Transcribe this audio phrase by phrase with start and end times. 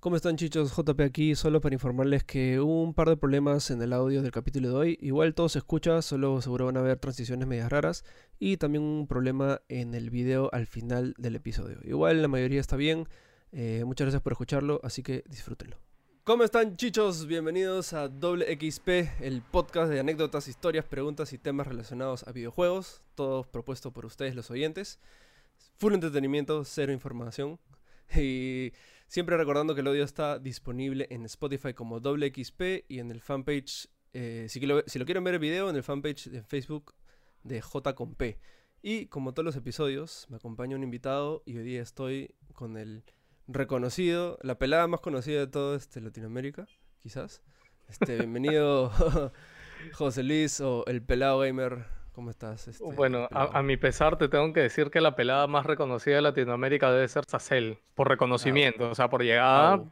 [0.00, 0.76] ¿Cómo están chichos?
[0.76, 4.30] JP aquí, solo para informarles que hubo un par de problemas en el audio del
[4.30, 4.98] capítulo de hoy.
[5.00, 8.04] Igual todo se escucha, solo seguro van a haber transiciones medias raras.
[8.38, 11.80] Y también un problema en el video al final del episodio.
[11.82, 13.08] Igual la mayoría está bien.
[13.50, 15.78] Eh, muchas gracias por escucharlo, así que disfrútenlo.
[16.22, 17.26] ¿Cómo están chichos?
[17.26, 18.88] Bienvenidos a XP,
[19.20, 23.02] el podcast de anécdotas, historias, preguntas y temas relacionados a videojuegos.
[23.16, 25.00] Todo propuesto por ustedes los oyentes.
[25.78, 27.58] Full entretenimiento, cero información.
[28.16, 28.72] Y
[29.08, 33.88] siempre recordando que el audio está disponible en Spotify como XP y en el fanpage,
[34.12, 36.94] eh, si, lo, si lo quieren ver el video, en el fanpage de Facebook
[37.42, 38.38] de J con P.
[38.80, 43.02] Y como todos los episodios, me acompaña un invitado y hoy día estoy con el
[43.48, 46.68] reconocido, la pelada más conocida de todo este Latinoamérica,
[47.00, 47.42] quizás.
[47.88, 48.92] Este, bienvenido
[49.94, 51.86] José Luis o el pelado gamer
[52.18, 52.66] ¿Cómo estás?
[52.66, 56.22] Este, bueno, a, mi pesar te tengo que decir que la pelada más reconocida de
[56.22, 59.84] Latinoamérica debe ser Sacel, por reconocimiento, o sea, por llegada.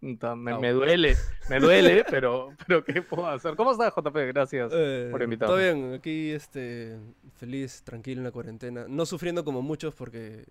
[0.00, 1.14] Me, duele,
[1.50, 3.54] me duele, pero, pero ¿qué puedo hacer?
[3.54, 4.16] ¿Cómo estás, JP?
[4.28, 5.46] Gracias eh, por invitarme.
[5.46, 6.96] Todo bien, aquí este,
[7.36, 8.86] feliz, tranquilo en la cuarentena.
[8.88, 10.46] No sufriendo como muchos porque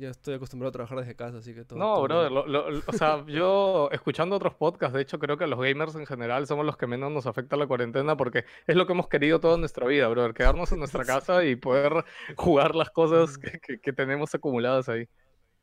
[0.00, 1.78] ya estoy acostumbrado a trabajar desde casa, así que todo.
[1.78, 6.06] No, brother, o sea, yo escuchando otros podcasts, de hecho, creo que los gamers en
[6.06, 9.38] general somos los que menos nos afecta la cuarentena porque es lo que hemos querido
[9.38, 12.04] toda nuestra vida, brother, quedarnos en nuestra casa y poder
[12.36, 15.06] jugar las cosas que, tenemos acumuladas ahí.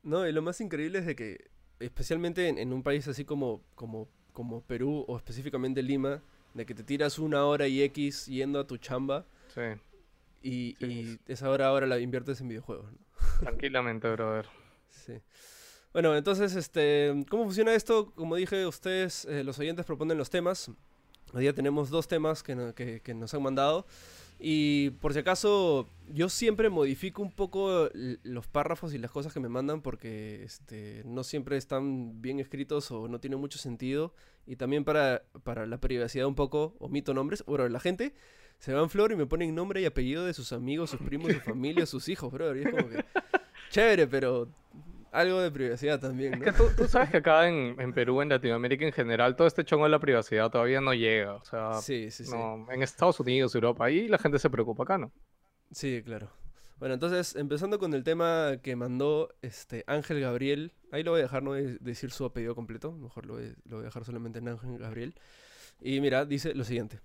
[0.03, 1.49] No, y lo más increíble es de que,
[1.79, 6.21] especialmente en, un país así como, como, como Perú o específicamente Lima,
[6.53, 9.25] de que te tiras una hora y X yendo a tu chamba.
[9.47, 9.61] Sí.
[10.43, 12.91] Y, y esa hora ahora la inviertes en videojuegos.
[12.91, 13.06] ¿no?
[13.39, 14.45] Tranquilamente, brother.
[14.89, 15.13] Sí.
[15.93, 18.11] Bueno, entonces, este, ¿cómo funciona esto?
[18.13, 20.69] Como dije, ustedes, eh, los oyentes, proponen los temas.
[21.33, 23.85] Hoy día tenemos dos temas que, que, nos han mandado.
[24.39, 29.39] Y por si acaso, yo siempre modifico un poco los párrafos y las cosas que
[29.39, 34.13] me mandan porque este, no siempre están bien escritos o no tienen mucho sentido.
[34.45, 37.43] Y también para, para la privacidad un poco omito nombres.
[37.45, 38.13] Bueno, la gente
[38.59, 41.39] se van flor y me ponen nombre y apellido de sus amigos, sus primos, su
[41.39, 42.55] familia, sus hijos, bro.
[42.55, 43.05] Y es como que
[43.69, 44.49] chévere, pero
[45.11, 46.31] algo de privacidad también.
[46.31, 46.45] ¿no?
[46.45, 49.63] Es que tú, sabes que acá en, en, Perú, en Latinoamérica en general, todo este
[49.63, 51.35] chongo de la privacidad todavía no llega.
[51.35, 52.35] O sea, sí, sí, sí.
[52.35, 55.11] en Estados Unidos, Europa, ahí la gente se preocupa acá, ¿no?
[55.71, 56.29] Sí, claro.
[56.79, 60.73] Bueno, entonces, empezando con el tema que mandó este Ángel Gabriel.
[60.91, 62.91] Ahí lo voy a dejar, no voy a decir su apellido completo.
[62.91, 65.15] Mejor lo voy, lo voy a dejar solamente en Ángel Gabriel.
[65.81, 66.99] Y mira, dice lo siguiente.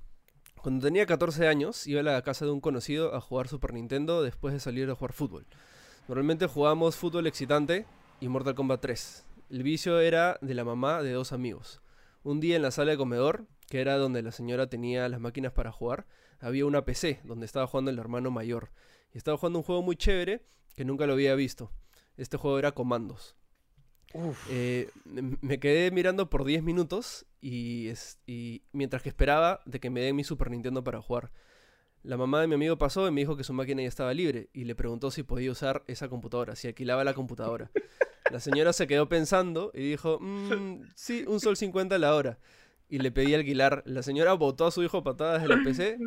[0.62, 4.22] Cuando tenía 14 años, iba a la casa de un conocido a jugar Super Nintendo
[4.22, 5.44] después de salir a jugar fútbol.
[6.06, 7.84] Normalmente jugábamos fútbol excitante
[8.20, 9.24] y Mortal Kombat 3.
[9.50, 11.80] El vicio era de la mamá de dos amigos.
[12.22, 15.50] Un día en la sala de comedor, que era donde la señora tenía las máquinas
[15.50, 16.06] para jugar,
[16.38, 18.70] había una PC donde estaba jugando el hermano mayor.
[19.12, 20.44] Y estaba jugando un juego muy chévere
[20.76, 21.72] que nunca lo había visto.
[22.16, 23.34] Este juego era Comandos.
[24.48, 27.90] Eh, me quedé mirando por 10 minutos y,
[28.26, 31.30] y mientras que esperaba de que me den mi Super Nintendo para jugar.
[32.02, 34.48] La mamá de mi amigo pasó y me dijo que su máquina ya estaba libre
[34.52, 37.70] y le preguntó si podía usar esa computadora, si alquilaba la computadora.
[38.32, 42.38] La señora se quedó pensando y dijo, mm, sí, un sol 50 a la hora.
[42.88, 43.82] Y le pedí alquilar.
[43.86, 45.98] La señora botó a su hijo patadas de la PC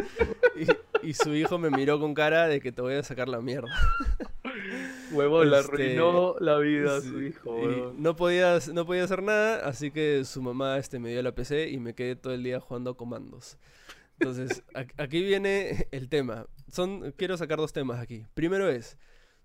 [1.02, 3.40] y, y su hijo me miró con cara de que te voy a sacar la
[3.40, 3.68] mierda.
[5.12, 7.92] Huevo, le este, arruinó la vida a su hijo.
[7.96, 11.70] No podía, no podía hacer nada, así que su mamá este, me dio la PC
[11.70, 13.58] y me quedé todo el día jugando comandos.
[14.18, 14.62] Entonces,
[14.98, 16.46] aquí viene el tema.
[16.70, 18.24] Son, quiero sacar dos temas aquí.
[18.34, 18.98] Primero es,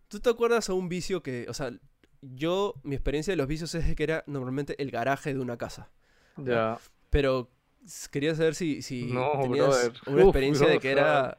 [0.07, 1.71] ¿tú te acuerdas a un vicio que, o sea,
[2.21, 5.89] yo, mi experiencia de los vicios es que era normalmente el garaje de una casa.
[6.37, 6.79] Ya.
[7.09, 7.49] Pero
[8.11, 11.37] quería saber si, si tenías una experiencia de que era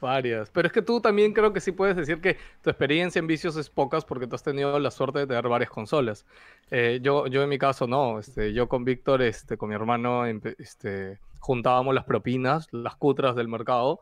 [0.00, 0.50] Varias.
[0.50, 3.56] Pero es que tú también creo que sí puedes decir que tu experiencia en vicios
[3.56, 6.24] es pocas porque tú has tenido la suerte de tener varias consolas.
[6.70, 8.18] Eh, yo, yo en mi caso no.
[8.18, 13.48] Este, yo con Víctor, este, con mi hermano, este, juntábamos las propinas, las cutras del
[13.48, 14.00] mercado.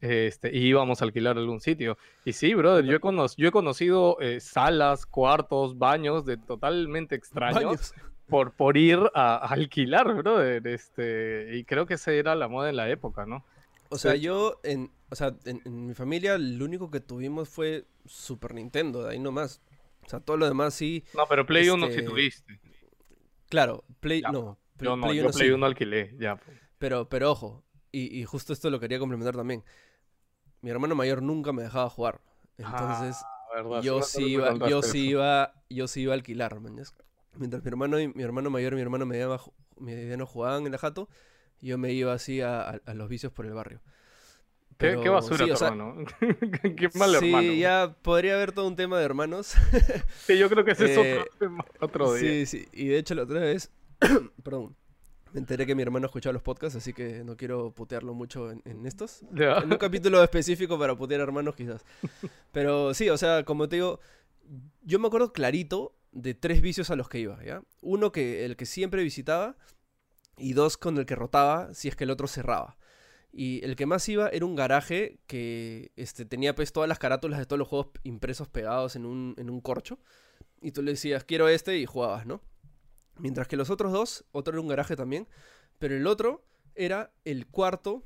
[0.00, 1.98] Este, y íbamos a alquilar algún sitio.
[2.24, 3.00] Y sí, brother, yo he,
[3.36, 7.92] yo he conocido eh, salas, cuartos, baños de totalmente extraños
[8.26, 10.66] por, por ir a, a, alquilar, brother.
[10.66, 13.44] Este, y creo que esa era la moda en la época, ¿no?
[13.90, 18.54] O sea, yo, en, o sea, en, mi familia lo único que tuvimos fue Super
[18.54, 19.60] Nintendo, de ahí nomás.
[20.06, 21.04] O sea, todo lo demás sí.
[21.14, 22.60] No, pero Play 1 sí este, tuviste.
[23.48, 24.58] Claro, Play no.
[24.78, 26.36] yo no, yo Play 1 alquilé, ya.
[26.36, 26.56] Pues.
[26.78, 29.64] Pero, pero ojo, y, justo esto lo quería complementar también.
[30.62, 32.20] Mi hermano mayor nunca me dejaba jugar.
[32.56, 33.16] Entonces,
[33.54, 36.58] ah, yo, sí iba, yo, sí iba, yo sí iba a alquilar,
[37.36, 41.08] Mientras mi hermano y mi hermano mayor y mi hermano mediano, jugaban en la jato,
[41.60, 43.80] yo me iba así a, los vicios por el barrio.
[44.78, 46.04] ¿Qué, qué Pero basura, sí, o sea, hermano.
[46.76, 47.52] qué mal sí, hermano.
[47.52, 49.54] ya podría haber todo un tema de hermanos.
[50.26, 52.30] Sí, yo creo que ese es Eh, otro, tema, otro día.
[52.30, 52.68] Sí, sí.
[52.72, 53.70] Y de hecho la otra vez,
[54.42, 54.74] perdón,
[55.32, 58.62] me enteré que mi hermano escuchaba los podcasts, así que no quiero putearlo mucho en,
[58.64, 59.22] en estos.
[59.34, 61.84] En un capítulo específico para putear hermanos quizás.
[62.52, 64.00] Pero sí, o sea, como te digo,
[64.82, 67.62] yo me acuerdo clarito de tres vicios a los que iba, ¿ya?
[67.80, 69.56] Uno que el que siempre visitaba
[70.40, 72.76] y dos con el que rotaba si es que el otro cerraba.
[73.32, 77.38] Y el que más iba era un garaje que este, tenía pues todas las carátulas
[77.38, 80.00] de todos los juegos impresos pegados en un, en un corcho.
[80.60, 82.42] Y tú le decías, quiero este y jugabas, ¿no?
[83.18, 85.28] Mientras que los otros dos, otro era un garaje también,
[85.78, 86.44] pero el otro
[86.74, 88.02] era el cuarto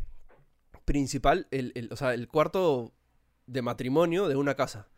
[0.84, 2.92] principal, el, el- o sea, el cuarto
[3.46, 4.88] de matrimonio de una casa.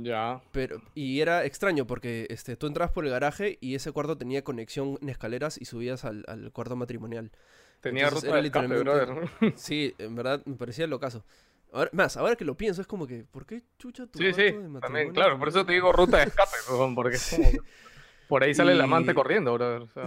[0.00, 0.40] Ya.
[0.52, 4.42] Pero, y era extraño porque este, tú entras por el garaje y ese cuarto tenía
[4.42, 7.30] conexión en escaleras y subías al, al cuarto matrimonial.
[7.80, 9.28] Tenía Entonces ruta de escape, brother.
[9.56, 11.24] Sí, en verdad me parecía locazo.
[11.72, 14.36] Ahora, más, ahora que lo pienso, es como que, ¿por qué chucha tu Sí, cuarto
[14.36, 16.50] sí, de también, matrimonio claro, por eso te digo ruta de escape,
[16.94, 17.50] porque es como
[18.28, 19.82] por ahí sale el amante corriendo, brother.
[19.82, 20.04] o sea.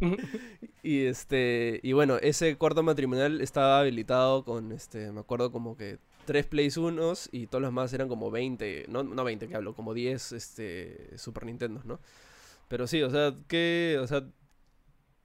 [0.82, 5.98] Y este, y bueno, ese cuarto matrimonial estaba habilitado con este, me acuerdo como que
[6.28, 9.74] tres Plays unos y todos los más eran como 20, no, no 20 que hablo,
[9.74, 12.00] como 10 este Super Nintendo, ¿no?
[12.68, 14.24] Pero sí, o sea, ¿qué, o sea,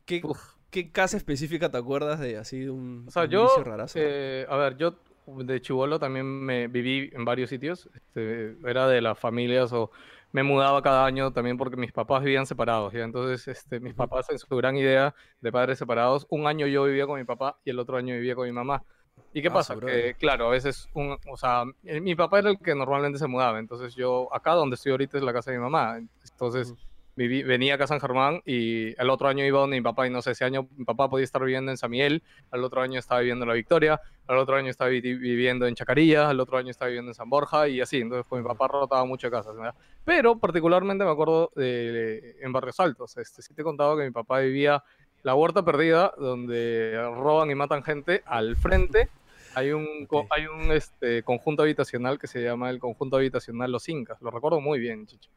[0.05, 0.27] qué,
[0.69, 3.99] qué casa específica te acuerdas de así de un, O sea, un yo, rarazo?
[3.99, 4.95] eh, a ver, yo
[5.25, 7.89] de chivolo también me viví en varios sitios.
[7.95, 9.91] este, era de las familias o
[10.31, 12.93] me mudaba cada año también porque mis papás vivían separados.
[12.93, 13.03] ¿ya?
[13.03, 17.05] Entonces, este, mis papás en su gran idea de padres separados, un año yo vivía
[17.07, 18.83] con mi papá y el otro año vivía con mi mamá.
[19.33, 19.79] ¿Y qué Ah, pasa?
[19.79, 23.27] Que, claro, a veces, un, o sea, eh, mi papá era el que normalmente se
[23.27, 23.59] mudaba.
[23.59, 25.97] Entonces, yo, acá donde estoy ahorita es la casa de mi mamá.
[26.31, 26.73] Entonces,
[27.15, 30.09] viví- venía acá a San Germán y el otro año iba donde mi papá y
[30.09, 32.97] no sé, ese año mi papá podía estar viviendo en San Miguel, al otro año
[32.99, 36.57] estaba viviendo en La Victoria, al otro año estaba vi- viviendo en Chacarilla, al otro
[36.57, 39.31] año estaba viviendo en San Borja y así, entonces pues mi papá rotaba mucho de
[39.31, 39.75] casas, ¿verdad?
[40.03, 44.11] Pero particularmente me acuerdo de, en Barrios Altos, este, sí te he contado que mi
[44.11, 44.83] papá vivía
[45.23, 49.09] la huerta perdida donde roban y matan gente al frente.
[49.55, 50.27] Hay un, co- Ok.
[50.31, 54.59] hay un este, conjunto habitacional que se llama el conjunto habitacional Los Incas, lo recuerdo
[54.61, 55.29] muy bien, Chicho.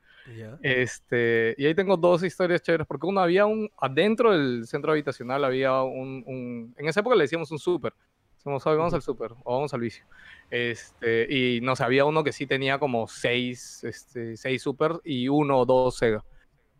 [0.62, 5.44] Este, y ahí tengo dos historias chéveres, porque uno había un, adentro del centro habitacional
[5.44, 7.92] había un, un- en esa época le decíamos un súper,
[8.36, 10.04] decíamos, "Oye, vamos al súper, o vamos al vicio.
[10.50, 15.28] Este, y no sé, había uno que sí tenía como seis, este, seis súper y
[15.28, 16.24] uno o dos Sega.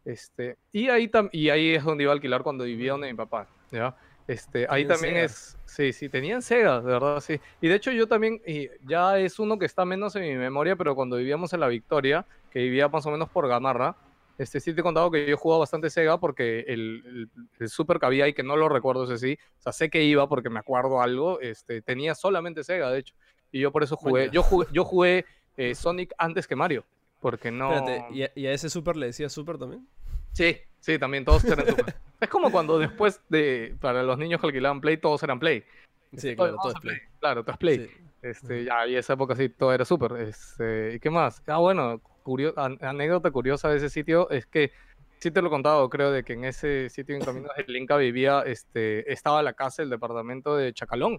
[0.06, 3.48] Este, y ahí, y ahí es donde iba a alquilar cuando vivía donde mi papá,
[3.72, 3.96] ¿ya?
[4.28, 5.24] Este, ahí también Sega.
[5.24, 7.40] es, sí, sí, tenían Sega, de verdad, sí.
[7.60, 10.76] Y de hecho yo también, y ya es uno que está menos en mi memoria,
[10.76, 13.96] pero cuando vivíamos en La Victoria, que vivía más o menos por Gamarra,
[14.38, 17.98] este, sí te he contado que yo jugaba bastante Sega porque el, el, el Super
[17.98, 20.50] que había y que no lo recuerdo ese sí, o sea, sé que iba porque
[20.50, 23.14] me acuerdo algo, este, tenía solamente Sega, de hecho,
[23.50, 25.24] y yo por eso jugué, yo jugué, yo jugué
[25.56, 26.84] eh, Sonic antes que Mario,
[27.20, 27.74] porque no...
[27.74, 29.86] Espérate, ¿y a, y a ese Super le decías Super también?
[30.36, 31.94] Sí, sí, también todos eran Super.
[32.20, 35.64] es como cuando después de, para los niños que alquilaban Play, todos eran Play.
[36.14, 36.98] Sí, claro, todo es Play.
[37.20, 37.78] Claro, todo es Play.
[37.78, 37.90] Sí.
[38.20, 40.12] Este, ya, y esa época sí, todo era súper.
[40.12, 41.42] Este, ¿Y qué más?
[41.46, 44.72] Ah, bueno, curio- an- anécdota curiosa de ese sitio es que,
[45.18, 47.96] sí te lo he contado, creo, de que en ese sitio en Caminos del Inca
[47.96, 51.18] vivía, este, estaba la casa, el departamento de Chacalón.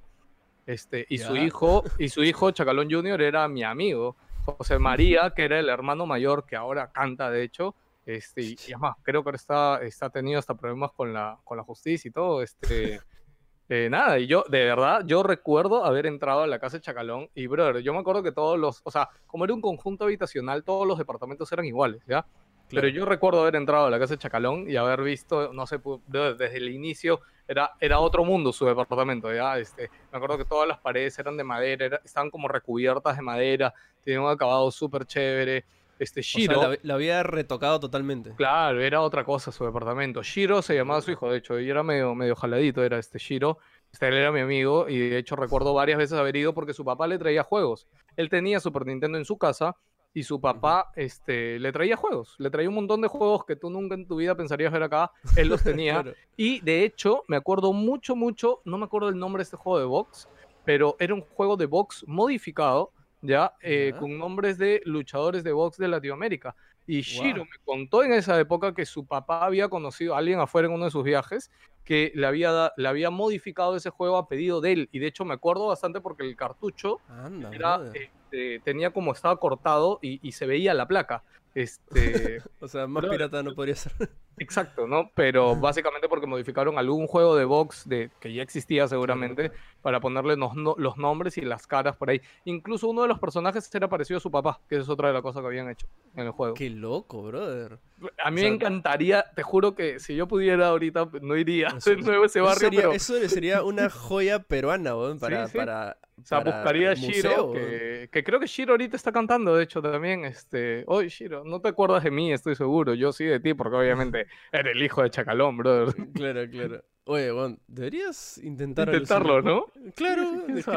[0.67, 4.15] Este, y su hijo, y su hijo, Chacalón Jr., era mi amigo,
[4.45, 7.73] José María, que era el hermano mayor, que ahora canta, de hecho.
[8.07, 11.57] Este, y, y además, creo que ahora está, está tenido hasta problemas con la, con
[11.57, 12.41] la justicia y todo.
[12.41, 13.01] Este,
[13.69, 17.29] eh, nada, y yo, de verdad, yo recuerdo haber entrado a la casa de Chacalón
[17.35, 20.63] y, brother, yo me acuerdo que todos los, o sea, como era un conjunto habitacional,
[20.63, 22.25] todos los departamentos eran iguales, ¿ya?
[22.69, 22.87] Pero Claro.
[22.95, 26.57] yo recuerdo haber entrado a la casa de Chacalón y haber visto, no sé, desde
[26.57, 29.57] el inicio era, era otro mundo su departamento, ¿ya?
[29.59, 33.21] Este, me acuerdo que todas las paredes eran de madera, era- estaban como recubiertas de
[33.21, 35.65] madera, tenían un acabado súper chévere.
[35.99, 38.33] Este, O sea, Shiro, la, la había retocado totalmente.
[38.35, 40.21] Claro, era otra cosa su departamento.
[40.23, 43.57] Shiro se llamaba su hijo, de hecho, y era medio, medio jaladito, era este Shiro.
[43.91, 46.83] Este, él era mi amigo y de hecho recuerdo varias veces haber ido porque su
[46.83, 47.87] papá le traía juegos.
[48.15, 49.75] Él tenía Super Nintendo en su casa
[50.13, 52.35] y su papá este, le traía juegos.
[52.39, 55.11] Le traía un montón de juegos que tú nunca en tu vida pensarías ver acá.
[55.35, 56.01] Él los tenía.
[56.01, 56.17] Claro.
[56.35, 59.79] Y de hecho, me acuerdo mucho, mucho, no me acuerdo el nombre de este juego
[59.79, 60.27] de box,
[60.65, 63.99] pero era un juego de box modificado, ya, eh, Ya.
[63.99, 66.55] con nombres de luchadores de box de Latinoamérica.
[66.85, 70.67] Y Shiro me contó en esa época que su papá había conocido a alguien afuera
[70.69, 71.51] en uno de sus viajes
[71.83, 74.89] que le había, da- le había modificado ese juego a pedido de él.
[74.91, 78.09] Y de hecho me acuerdo bastante porque el cartucho Anda, era, brother.
[78.31, 81.23] este, tenía como estaba cortado y, y se veía la placa.
[81.61, 83.91] Este, O sea, más pirata no podría ser.
[84.37, 85.09] exacto, ¿no?
[85.15, 90.35] Pero básicamente porque modificaron algún juego de box de, que ya existía seguramente para ponerle
[90.35, 92.21] los, no- los nombres y las caras por ahí.
[92.45, 95.23] Incluso uno de los personajes era parecido a su papá, que es otra de las
[95.23, 96.53] cosas que habían hecho en el juego.
[96.53, 97.79] Qué loco, brother.
[98.23, 101.69] A mí o sea- me encantaría, te juro que si yo pudiera ahorita no iría
[101.77, 102.93] Eso- de nuevo a ese Eso barrio, sería, pero...
[102.93, 105.57] eso le sería una joya peruana, weón, para, sí.
[105.57, 109.63] para, sea, para buscaría a Shiro, que, que creo que Shiro ahorita está cantando, de
[109.63, 110.25] hecho, también.
[110.25, 112.93] Este, oye, Shiro, no te acuerdas de mí, estoy seguro.
[112.95, 115.95] Yo sí de ti, porque obviamente eres el hijo de Chacalón, brother.
[116.13, 116.83] Claro, claro.
[117.05, 119.41] Oye, weón, deberías intentar Intentarlo.
[119.41, 119.67] ¿no?
[119.95, 120.23] Claro.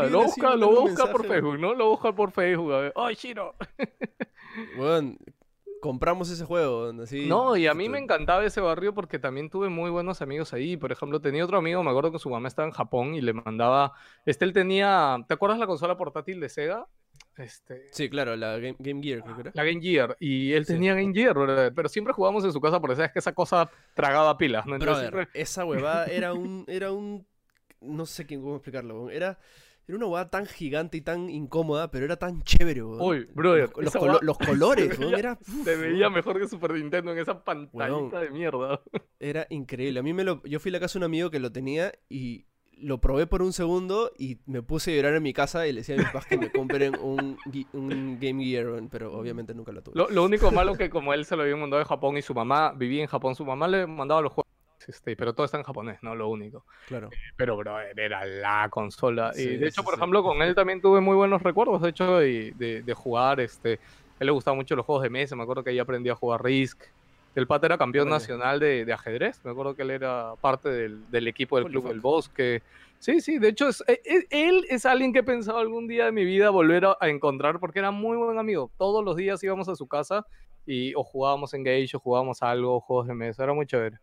[0.08, 1.26] Lo busca, lo busca por.
[1.26, 1.74] Facebook, ¿no?
[1.74, 2.72] Lo busca por Facebook.
[2.72, 3.56] A ver, oye, Shiro.
[4.78, 5.18] Weón,
[5.80, 7.26] compramos ese juego, así.
[7.26, 10.76] No, y a mí me encantaba ese barrio porque también tuve muy buenos amigos ahí.
[10.76, 13.32] Por ejemplo, tenía otro amigo, me acuerdo que su mamá estaba en Japón y le
[13.32, 13.92] mandaba.
[14.26, 15.16] Este, él tenía.
[15.26, 16.86] ¿Te acuerdas la consola portátil de Sega?
[17.36, 17.86] Este.
[17.92, 19.50] Sí, claro, la Game, Game Gear, creo que era.
[19.54, 20.16] La Game Gear.
[20.20, 20.74] Y él Sí.
[20.74, 23.70] tenía Game Gear, brother, pero siempre jugábamos en su casa porque sabes que esa cosa
[23.94, 24.78] tragaba pilas, ¿no?
[24.78, 27.26] Brother, siempre- esa huevada era un, era un,
[27.80, 29.08] no sé cómo explicarlo.
[29.10, 29.38] Era,
[29.90, 33.00] era una huevada tan gigante y tan incómoda, pero era tan chévere, weón.
[33.00, 36.48] Uy, brother, los, los esa colo- hueá los colores, weón, era, Se veía mejor que
[36.48, 38.80] Super Nintendo en esa pantallita de mierda.
[39.18, 40.00] era increíble.
[40.00, 41.92] A mí me lo, yo fui a la casa de un amigo que lo tenía
[42.08, 45.72] y lo probé por un segundo y me puse a llorar en mi casa y
[45.72, 47.36] le decía a mis papás que me compren un,
[48.20, 49.96] Game Gear, pero obviamente nunca lo tuve.
[49.96, 52.32] Lo, lo único malo que como él se lo había mandado de Japón y su
[52.32, 54.50] mamá vivía en Japón, su mamá le mandaba los juegos.
[54.88, 56.64] Este, pero todo está en japonés, no lo único.
[56.86, 57.10] Claro.
[57.36, 59.32] Pero, brother, era la consola.
[59.32, 60.00] Sí, y de hecho, por sí.
[60.00, 63.40] ejemplo, con él también tuve muy buenos recuerdos, de hecho, de, de, de jugar.
[63.40, 65.36] Este, a él le gustaban mucho los juegos de mesa.
[65.36, 66.82] Me acuerdo que ahí aprendí a jugar Risk.
[67.34, 68.20] El pata era campeón Órale.
[68.22, 69.44] nacional de, de ajedrez.
[69.44, 71.92] Me acuerdo que él era parte del, del equipo del Holy Club fuck.
[71.92, 72.62] del Bosque.
[72.98, 76.06] Sí, sí, de hecho, es- e- e- él es alguien que he pensado algún día
[76.06, 78.72] de mi vida volver a, a encontrar porque era muy buen amigo.
[78.76, 80.26] Todos los días íbamos a su casa
[80.66, 83.44] y o jugábamos Engage o jugábamos algo, juegos de mesa.
[83.44, 83.98] Era muy chévere.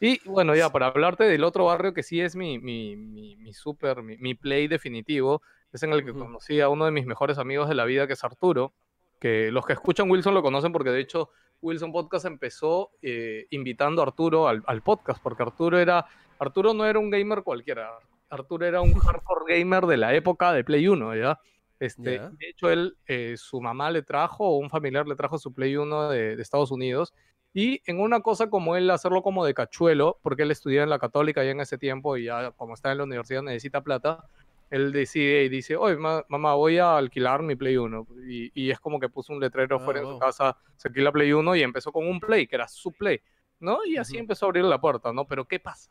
[0.00, 3.52] Y bueno, ya para hablarte del otro barrio que sí es mi, mi, mi, mi
[3.52, 5.42] super, mi, mi play definitivo,
[5.72, 8.14] es en el que conocí a uno de mis mejores amigos de la vida, que
[8.14, 8.72] es Arturo,
[9.20, 11.28] que los que escuchan Wilson lo conocen porque de hecho
[11.60, 16.06] Wilson Podcast empezó eh, invitando a Arturo al, al podcast, porque Arturo era,
[16.38, 17.90] Arturo no era un gamer cualquiera,
[18.30, 21.38] Arturo era un hardcore gamer de la época de Play 1, ¿ya?
[21.78, 22.30] Este, Ya.
[22.30, 25.76] De hecho, él, eh, su mamá le trajo, o un familiar le trajo su Play
[25.76, 27.12] 1 de, de Estados Unidos,
[27.52, 30.98] y en una cosa como él, hacerlo como de cachuelo, porque él estudiaba en la
[30.98, 34.24] católica ya en ese tiempo y ya como está en la universidad necesita plata,
[34.70, 38.06] él decide y dice, oye, ma- mamá, voy a alquilar mi Play 1.
[38.28, 41.10] Y, y es como que puso un letrero Ah, fuera de su casa, se alquila
[41.10, 43.20] Play 1 y empezó con un Play, que era su Play,
[43.58, 43.84] ¿no?
[43.84, 44.20] Y así Ujú.
[44.20, 45.24] empezó a abrir la puerta, ¿no?
[45.26, 45.90] Pero ¿qué pasa?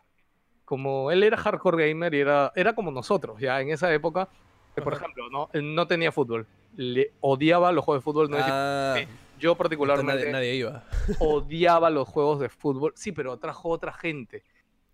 [0.64, 4.30] Como él era hardcore gamer y era, era como nosotros, ya en esa época,
[4.74, 5.50] que por ejemplo, ¿no?
[5.52, 6.48] Él no tenía fútbol,
[6.78, 9.08] le odiaba los juegos de fútbol, no decía- Ah, sí,
[9.40, 10.84] yo particularmente nadie, nadie iba.
[11.20, 12.94] odiaba los juegos de fútbol.
[12.96, 14.44] Sí, pero atrajo otra gente.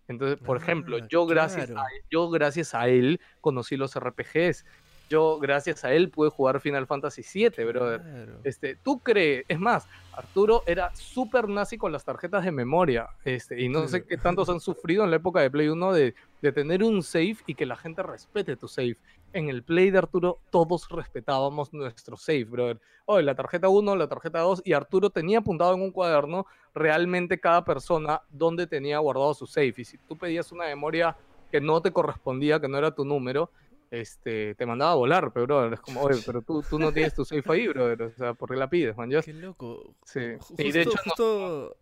[0.08, 1.80] Entonces, por ejemplo, Ah, yo gracias, claro.
[1.80, 4.64] a, yo gracias a él conocí los RPGs.
[5.08, 8.00] Yo gracias a él pude jugar Final Fantasy VII, brother.
[8.00, 8.32] Claro.
[8.44, 13.08] Este, tú crees, es más, Arturo era súper nazi con las tarjetas de memoria.
[13.24, 16.14] Este, y no sé qué tantos han sufrido en la época de Play 1 de,
[16.42, 18.96] de tener un save y que la gente respete tu save.
[19.32, 22.80] En el Play de Arturo todos respetábamos nuestro save, brother.
[23.04, 27.38] Oye, la tarjeta 1, la tarjeta 2, y Arturo tenía apuntado en un cuaderno realmente
[27.38, 29.74] cada persona dónde tenía guardado su save.
[29.76, 31.16] Y si tú pedías una memoria
[31.50, 33.50] que no te correspondía, que no era tu número,
[33.90, 37.14] este, te mandaba a volar, pero brother, es como, oye, pero tú, tú no tienes
[37.14, 39.10] tu safe ahí, brother, o sea, ¿por qué la pides, man?
[39.10, 39.94] Ya- Qué loco.
[40.04, 40.20] Sí.
[40.20, 41.76] Ju- Y de justo- hecho, no- justo-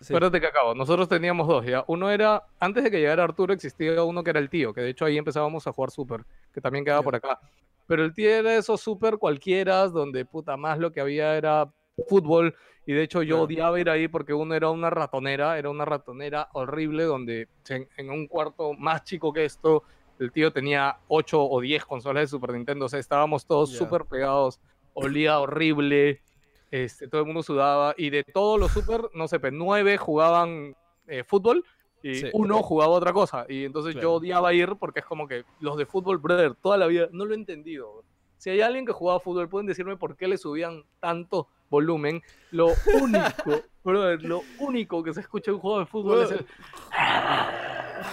[0.00, 0.12] sí.
[0.12, 0.74] Espérate que acabo.
[0.74, 1.84] Nosotros teníamos dos, ¿ya?
[1.86, 4.90] Uno era, antes de que llegara Arturo, existía uno que era el tío, que de
[4.90, 6.20] hecho ahí empezábamos a jugar Super,
[6.52, 7.38] que también quedaba por acá.
[7.86, 11.70] Pero el tío era esos Super cualquiera, donde puta más lo que había era
[12.08, 15.84] fútbol, y de hecho yo odiaba ir ahí porque uno era una ratonera, era una
[15.84, 19.82] ratonera horrible, donde en, en un cuarto más chico que esto,
[20.18, 23.78] el tío tenía 8 o 10 consolas de Super Nintendo, o sea, estábamos todos Ya.
[23.78, 24.60] súper pegados,
[24.94, 26.22] olía horrible,
[26.70, 30.74] este, todo el mundo sudaba, y de todos los Super, no sé, pues, nueve jugaban
[31.06, 31.64] eh, fútbol
[32.02, 32.26] y Sí.
[32.32, 34.08] uno jugaba otra cosa, y entonces Claro.
[34.08, 37.24] yo odiaba ir porque es como que los de fútbol, brother, toda la vida, no
[37.24, 38.02] lo he entendido.
[38.38, 42.22] Si hay alguien que jugaba fútbol, pueden decirme por qué le subían tanto volumen.
[42.50, 42.68] Lo
[43.00, 43.12] único,
[43.84, 46.46] brother, lo único que se escucha en un juego de fútbol es el...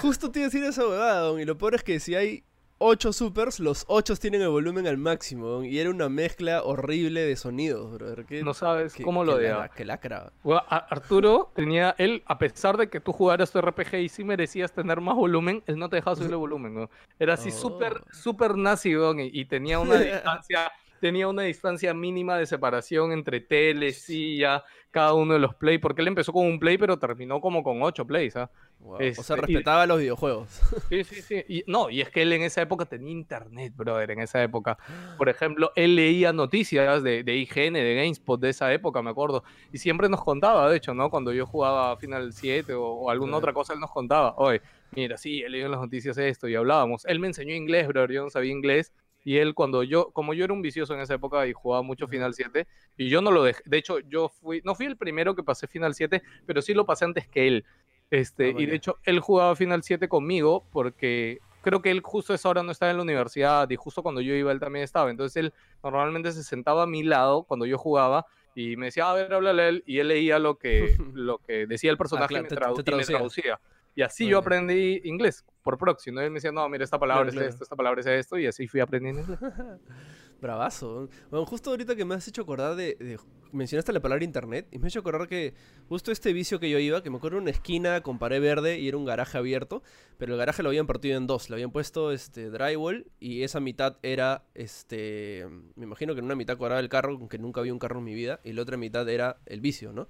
[0.01, 2.43] Justo te iba a decir esa huevada, don, y lo peor es que si hay
[2.79, 7.21] 8 supers, los 8 tienen el volumen al máximo, don, y era una mezcla horrible
[7.21, 8.25] de sonidos, brother.
[8.25, 10.33] Qué- No sabes qué- cómo lo lacra- Qué lacra.
[10.43, 14.73] Bueno, Arturo tenía, él, a pesar de que tú jugaras tu RPG y sí merecías
[14.73, 16.89] tener más volumen, él no te dejaba subir el volumen, ¿no?
[17.19, 17.53] Era así Oh.
[17.53, 19.95] súper, súper nazi, weón, y, y tenía una
[20.43, 20.71] distancia,
[21.03, 26.01] tenía una distancia mínima de separación entre tele, silla, cada uno de los play, porque
[26.01, 28.49] él empezó con un play, pero terminó como con ocho plays, ¿ah?
[28.79, 28.93] Wow.
[28.95, 30.61] O sea, Este, y- respetaba los videojuegos.
[30.89, 31.43] Sí, sí, sí.
[31.49, 34.77] Y, no, y es que él en esa época tenía internet, brother, en esa época.
[35.17, 39.43] Por ejemplo, él leía noticias de, de IGN, de GameSpot de esa época, me acuerdo.
[39.73, 41.09] Y siempre nos contaba, de hecho, ¿no?
[41.09, 43.37] Cuando yo jugaba Final 7 o, o alguna Claro.
[43.39, 46.55] otra cosa, él nos contaba, oye, mira, sí, he leído en las noticias esto y
[46.55, 47.03] hablábamos.
[47.05, 48.93] Él me enseñó inglés, brother, yo no sabía inglés.
[49.23, 52.07] Y él, cuando yo, como yo era un vicioso en esa época y jugaba mucho
[52.07, 55.35] Final 7, y yo no lo dejé, de hecho, yo fui, no fui el primero
[55.35, 57.65] que pasé Final 7, pero sí lo pasé antes que él.
[58.11, 62.33] Este, Ah, y de hecho, él jugaba Final 7 conmigo porque creo que él justo
[62.33, 64.83] a esa hora no estaba en la universidad y justo cuando yo iba él también
[64.83, 65.09] estaba.
[65.09, 69.13] Entonces él normalmente se sentaba a mi lado cuando yo jugaba y me decía, a
[69.13, 69.83] ver, háblale a él.
[69.87, 72.91] Y él leía lo que, lo que decía el personaje claro, y, me te- te
[72.91, 73.59] y me traducía.
[73.95, 76.21] Y así yo aprendí inglés por proxy, ¿no?
[76.21, 77.49] Él me decía, no, mira, esta palabra Claro, es claro.
[77.49, 79.39] esto, esta palabra es esto, y así fui aprendiendo inglés.
[80.41, 81.09] Bravazo.
[81.29, 83.19] Bueno, justo ahorita que me has hecho acordar de, de-
[83.53, 85.53] Mencionaste la palabra internet y me has hecho acordar que
[85.87, 88.79] justo este vicio que yo iba, que me acuerdo era una esquina con pared verde
[88.79, 89.83] y era un garaje abierto,
[90.17, 93.59] pero el garaje lo habían partido en dos, le habían puesto este drywall y esa
[93.59, 97.69] mitad era este me imagino que en una mitad cuadrada el carro, aunque nunca vi
[97.69, 100.07] un carro en mi vida, y la otra mitad era el vicio, ¿no?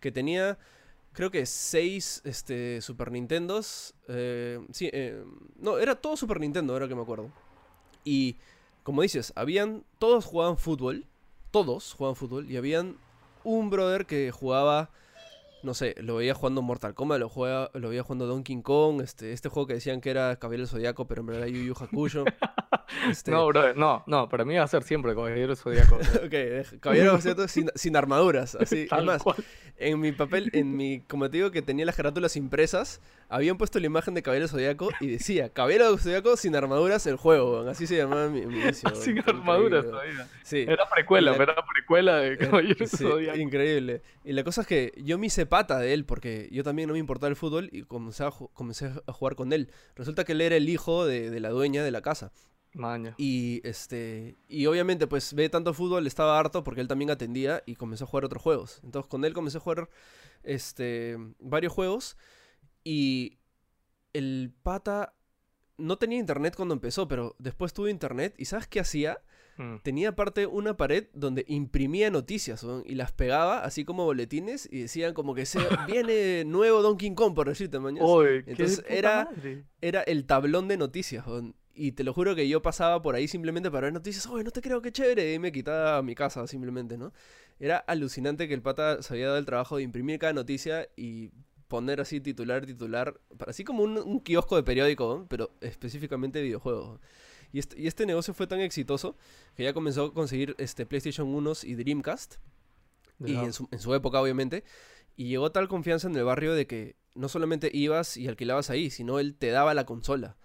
[0.00, 0.58] Que tenía
[1.12, 5.24] creo que seis este Super Nintendos, eh, sí, eh,
[5.56, 7.30] no, era todo Super Nintendo, ahora que me acuerdo.
[8.04, 8.36] Y
[8.82, 9.84] como dices, habían.
[9.98, 11.06] Todos jugaban fútbol.
[11.50, 12.50] Todos jugaban fútbol.
[12.50, 12.96] Y habían
[13.44, 14.90] un brother que jugaba.
[15.62, 19.34] No sé, lo veía jugando Mortal Kombat, lo, juega, lo veía jugando Donkey Kong, este,
[19.34, 22.24] este juego que decían que era Caballero Zodiaco, pero en verdad era Yu Yu Hakusho.
[23.08, 25.96] Este, No, brother, no, no, para mí va a ser siempre Caballero Zodíaco.
[26.24, 28.82] ok, Caballero del Zodiaco sin, sin armaduras, así.
[28.82, 29.36] Es Tal más, cual.
[29.76, 33.78] en mi papel, en mi, como te digo que tenía las carátulas impresas, habían puesto
[33.78, 37.60] la imagen de Caballero del Zodiaco y decía, Caballero del Zodiaco sin armaduras el juego,
[37.68, 38.60] así se llamaba mi, mi
[38.94, 40.28] Sin armaduras todavía.
[40.42, 40.64] Sí.
[40.68, 43.38] Era precuela, La- era precuela de Caballero Sí, Zodíaco.
[43.38, 44.02] increíble.
[44.24, 46.92] Y la cosa es que yo me hice pata de él porque yo también no
[46.94, 49.70] me importaba el fútbol y comencé a, ju- comencé a jugar con él.
[49.96, 52.32] Resulta que él era el hijo de, de la dueña de la casa.
[52.72, 53.14] Maña.
[53.18, 57.74] Y este y obviamente pues ve tanto fútbol, estaba harto porque él también atendía y
[57.74, 58.80] comenzó a jugar otros juegos.
[58.84, 59.88] Entonces con él comencé a jugar
[60.42, 62.16] este varios juegos
[62.84, 63.38] y
[64.12, 65.14] el pata
[65.78, 69.18] no tenía internet cuando empezó, pero después tuvo internet y ¿sabes qué hacía?
[69.56, 69.78] Mm.
[69.82, 75.12] tenía aparte una pared donde imprimía noticias y las pegaba así como boletines y decían
[75.12, 78.06] como que se viene nuevo Donkey Kong por decirte mañana.
[78.46, 79.64] Entonces era- madre.
[79.82, 81.26] Era el tablón de noticias
[81.74, 84.26] y te lo juro que yo pasaba por ahí simplemente para ver noticias.
[84.26, 87.12] Oye, no te creo que chévere y me quitaba mi casa simplemente, ¿no?
[87.58, 91.30] Era alucinante que el pata se había dado el trabajo de imprimir cada noticia y
[91.68, 96.38] poner así titular, titular, para- así como un, un kiosco de periódico, weón, pero específicamente
[96.40, 97.00] de videojuegos.
[97.52, 99.16] Y este, y este negocio fue tan exitoso
[99.56, 102.36] que ya comenzó a conseguir este PlayStation 1 y Dreamcast.
[103.24, 104.64] Y en su, en su época, obviamente.
[105.16, 108.88] Y llegó tal confianza en el barrio de que no solamente ibas y alquilabas ahí,
[108.90, 110.36] sino él te daba la consola.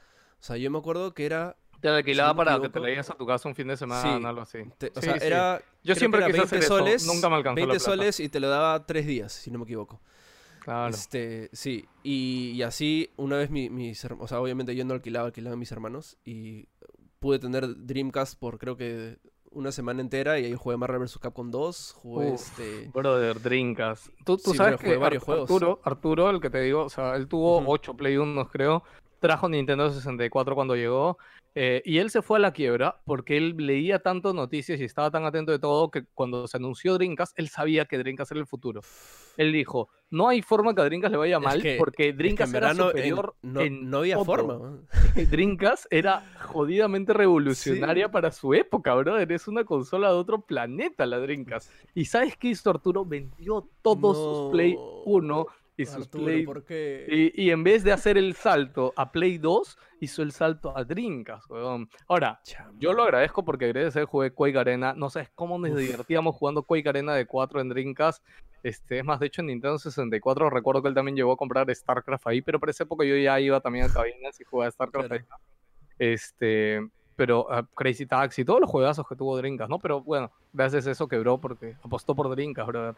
[0.46, 1.56] O sea, yo me acuerdo que era.
[1.82, 4.02] Te la alquilaba no para que te lleves a tu casa un fin de semana
[4.02, 4.24] Sí.
[4.24, 4.60] o algo así.
[4.78, 5.26] te- o Sí, sea, sí.
[5.26, 5.62] era.
[5.84, 7.80] Yo siempre que era quise hacer eso, nunca me alcanzó la 20 plata.
[7.80, 10.00] soles y te lo daba tres días, si no me equivoco.
[10.60, 10.90] Claro.
[10.94, 14.94] Este, sí, y, y así una vez mi- mis hermanos, o sea, obviamente yo no
[14.94, 16.68] alquilaba, alquilaban mis hermanos y
[17.20, 19.18] pude tener Dreamcast por creo que
[19.52, 21.18] una semana entera y ahí jugué Marvel vs.
[21.20, 22.90] Capcom 2, jugué Uf, este...
[22.94, 24.12] Brother, Drinkas.
[24.26, 25.50] Tú, tú sabes jugué que varios Ar- juegos.
[25.52, 27.72] Arturo, Arturo, el que te digo, o sea, él tuvo Ujú.
[27.72, 28.84] 8 Play 1, creo.
[29.26, 31.18] Trajo Nintendo 64 cuando llegó.
[31.58, 35.10] eh, y él se fue a la quiebra porque él leía tanto noticias y estaba
[35.10, 38.46] tan atento de todo que cuando se anunció Dreamcast, él sabía que Dreamcast era el
[38.46, 38.82] futuro.
[39.38, 42.12] Él dijo, no hay forma que a Dreamcast le vaya Es mal que- porque es
[42.12, 44.80] que Dreamcast era en- superior no, en no había forma.
[45.32, 49.32] Dreamcast era jodidamente revolucionaria para su época, brother.
[49.32, 51.72] Es una consola de otro planeta la Dreamcast.
[51.94, 53.06] ¿Y sabes qué hizo Arturo?
[53.06, 56.48] Vendió todos sus Play No, 1 y sus Arturo, Play...
[57.10, 60.84] Y, y en vez de hacer el salto a Play 2, hizo el salto a
[60.84, 61.90] Dreamcast, weón.
[62.08, 62.40] Ahora,
[62.80, 64.94] yo lo agradezco porque gracias a él jugué Quake Arena.
[64.94, 65.78] No sabes cómo nos Uf.
[65.80, 68.24] divertíamos jugando Quake Arena de 4 en Dreamcast.
[68.64, 71.70] Este, es más, de hecho en Nintendo 64 recuerdo que él también llegó a comprar
[71.74, 75.08] StarCraft ahí, pero por esa época yo ya iba también a cabinas y jugaba StarCraft
[75.10, 75.24] Claro.
[75.24, 75.38] ahí.
[76.00, 79.80] Este, pero ah, Crazy Taxi, todos los juegazos que tuvo Dreamcast, ¿no?
[79.80, 82.96] Pero bueno, gracias a eso quebró porque apostó por Dreamcast, brother.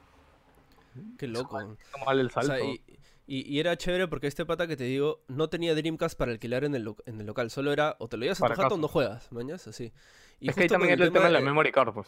[1.17, 1.59] Qué loco.
[1.61, 2.65] Hizo mal el O sea, salto.
[2.65, 2.81] y,
[3.27, 6.63] y- y era chévere porque este pata que te digo no tenía Dreamcast para alquilar
[6.63, 7.49] en el, lo- en el local.
[7.51, 9.91] Solo era o te lo llevas a tu jato o no juegas, mañas, así.
[10.39, 12.07] Y es que ahí también era el tema de la memory card, pues.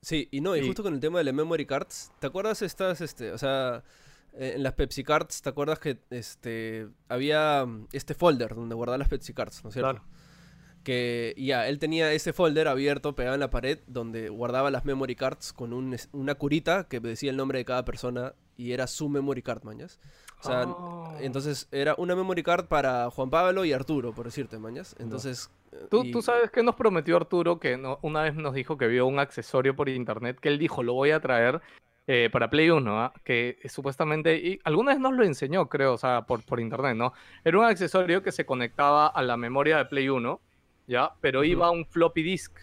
[0.00, 3.00] Sí, y no, y justo con el tema de la memory cards, ¿te acuerdas estas,
[3.00, 3.82] este, o sea,
[4.34, 8.98] eh, en las Pepsi cards, ¿te acuerdas que este había mm, este folder donde guardar
[8.98, 9.92] las Pepsi cards, ¿no es cierto?
[9.92, 10.06] Claro.
[10.84, 15.16] Que ya, él tenía ese folder abierto, pegado en la pared, donde guardaba las memory
[15.16, 19.08] cards con un, una curita que decía el nombre de cada persona y era su
[19.08, 19.98] memory card, mañas.
[20.40, 21.16] O sea, Oh.
[21.20, 24.94] entonces era una memory card para Juan Pablo y Arturo, por decirte, mañas.
[24.98, 25.50] Entonces...
[25.90, 28.86] ¿Tú, y- tú sabes qué nos prometió Arturo, que no- una vez nos dijo que
[28.86, 31.60] vio un accesorio por internet, que él dijo, lo voy a traer
[32.06, 33.12] eh, para Play 1, ¿ah?
[33.24, 36.94] que eh, supuestamente, y alguna vez nos lo enseñó, creo, o sea, por, por internet,
[36.94, 37.12] ¿no?
[37.44, 40.40] Era un accesorio que se conectaba a la memoria de Play 1,
[40.86, 41.12] ¿ya?
[41.20, 42.58] Pero iba a un floppy disk,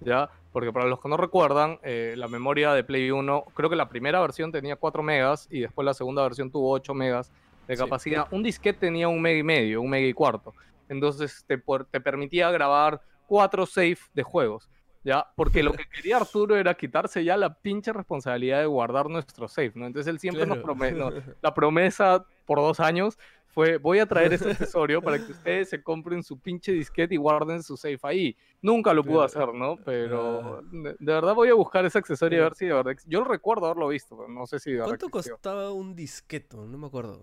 [0.00, 0.30] ¿ya?
[0.50, 3.88] Porque para los que no recuerdan, eh, la memoria de Play 1, creo que la
[3.88, 7.32] primera versión tenía 4 megas y después la segunda versión tuvo 8 megas
[7.66, 7.82] de Sí.
[7.82, 8.26] capacidad.
[8.30, 10.54] Un disquete tenía un mega y medio, un mega y cuarto.
[10.88, 14.70] Entonces te, te permitía grabar cuatro save de juegos.
[15.02, 15.24] ¿Ya?
[15.36, 19.72] Porque lo que quería Arturo era quitarse ya la pinche responsabilidad de guardar nuestro save,
[19.76, 19.86] ¿no?
[19.86, 20.74] Entonces él siempre nos Claro.
[20.74, 21.12] prometió,
[21.42, 23.16] la promesa por dos años
[23.56, 27.16] fue, voy a traer ese accesorio para que ustedes se compren su pinche disquete y
[27.16, 28.36] guarden su save ahí.
[28.60, 29.78] Nunca lo pudo hacer, ¿no?
[29.82, 32.92] Pero de, de verdad voy a buscar ese accesorio y a ver si de verdad...
[33.06, 35.32] Yo recuerdo haberlo visto, pero no sé si de verdad ¿Cuánto existió.
[35.36, 36.66] costaba un disqueto?
[36.66, 37.18] No me acuerdo.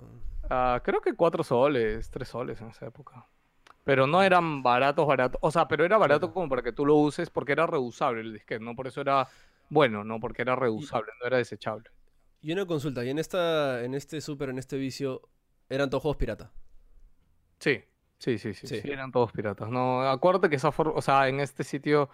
[0.50, 3.28] Ah, creo que cuatro soles, tres soles en esa época.
[3.84, 5.38] Pero no eran baratos, baratos.
[5.44, 8.34] O sea, pero era barato como para que tú lo uses porque era reusable el
[8.34, 8.76] disquete, ¿no?
[8.76, 9.28] Por eso era
[9.70, 10.20] bueno, ¿no?
[10.20, 11.92] Porque era reusable, no era desechable.
[12.42, 15.22] Y una consulta, y en esta, en este super, en este vicio,
[15.74, 16.52] eran todos juegos pirata.
[17.60, 17.82] Sí,
[18.18, 18.82] sí, sí, sí, Sí.
[18.82, 19.70] sí, eran todos piratas.
[19.70, 22.10] No, acuérdate que esa forma, o sea, en este sitio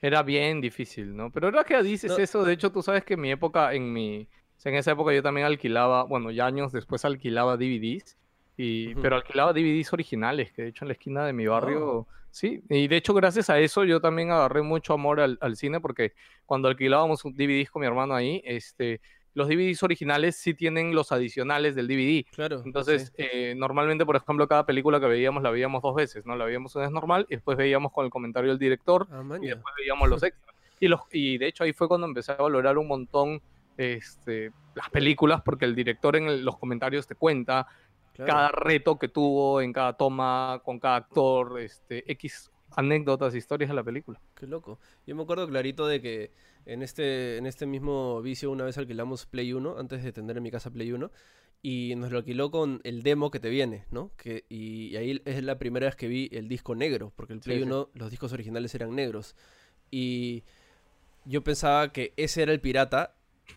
[0.00, 1.30] era bien difícil, ¿no?
[1.30, 2.18] Pero ahora que dices No.
[2.18, 4.28] eso, de hecho, tú sabes que en mi época, en mi,
[4.64, 8.16] en esa época yo también alquilaba, bueno, ya años después alquilaba DVDs,
[8.56, 12.06] y, pero alquilaba DVDs originales, que de hecho en la esquina de mi barrio, Oh.
[12.30, 15.80] sí, y de hecho gracias a eso yo también agarré mucho amor al, al cine,
[15.80, 16.12] porque
[16.46, 19.00] cuando alquilábamos un DVDs con mi hermano ahí, este,
[19.34, 22.24] los DVDs originales sí tienen los adicionales del DVD.
[22.32, 22.62] Claro.
[22.64, 26.36] Entonces, eh, normalmente, por ejemplo, cada película que veíamos la veíamos dos veces, ¿no?
[26.36, 29.46] La veíamos una vez normal y después veíamos con el comentario del director Ah, y
[29.46, 30.54] después veíamos los extras.
[30.80, 33.40] Y, los, y de hecho ahí fue cuando empecé a valorar un montón
[33.78, 37.66] este, las películas porque el director en el- los comentarios te cuenta
[38.12, 38.30] Claro.
[38.30, 43.74] cada reto que tuvo en cada toma, con cada actor, este, X anécdotas, historias de
[43.76, 44.20] la película.
[44.34, 44.78] Qué loco.
[45.06, 46.30] Yo me acuerdo clarito de que
[46.66, 50.42] en este, en este mismo vicio una vez alquilamos Play 1, antes de tener en
[50.42, 51.10] mi casa Play 1,
[51.62, 54.10] y nos lo alquiló con el demo que te viene, ¿no?
[54.16, 57.40] Que, y, y ahí es la primera vez que vi el disco negro, porque el
[57.40, 57.64] Sí, Play sí.
[57.64, 59.36] 1, los discos originales eran negros.
[59.90, 60.42] Y
[61.24, 63.14] yo pensaba que ese era el pirata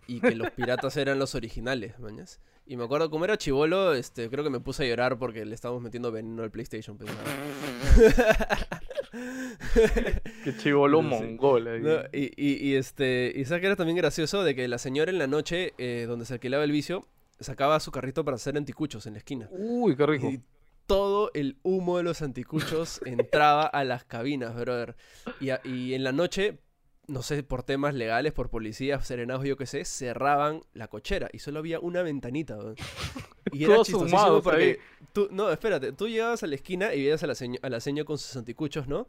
[0.08, 2.40] y que los piratas eran los originales, mañas.
[2.68, 5.54] Y me acuerdo como era chivolo, este, creo que me puse a llorar porque le
[5.54, 6.98] estábamos metiendo veneno al PlayStation.
[6.98, 7.22] pensaba.
[10.44, 11.08] Qué chivolo Sí.
[11.08, 11.82] mongol.
[11.84, 15.12] No, y, y, y, este, y sabes que era también gracioso de que la señora
[15.12, 17.08] en la noche, eh, donde se alquilaba el vicio,
[17.40, 19.48] sacaba su carrito para hacer anticuchos en la esquina.
[19.52, 20.30] Uy, qué rico.
[20.30, 20.42] Y
[20.86, 24.96] todo el humo de los anticuchos entraba a las cabinas, brother.
[25.40, 26.60] Y, a- y en la noche,
[27.08, 31.40] no sé, por temas legales, por policías, serenados, yo qué sé, cerraban la cochera y
[31.40, 32.58] solo había una ventanita.
[32.58, 32.76] weón.
[33.52, 34.80] Y era chistosísimo porque
[35.14, 37.80] tú, no, espérate, tú llegabas a la esquina y veías a la, seño- a la
[37.80, 39.08] seño con sus anticuchos, ¿no?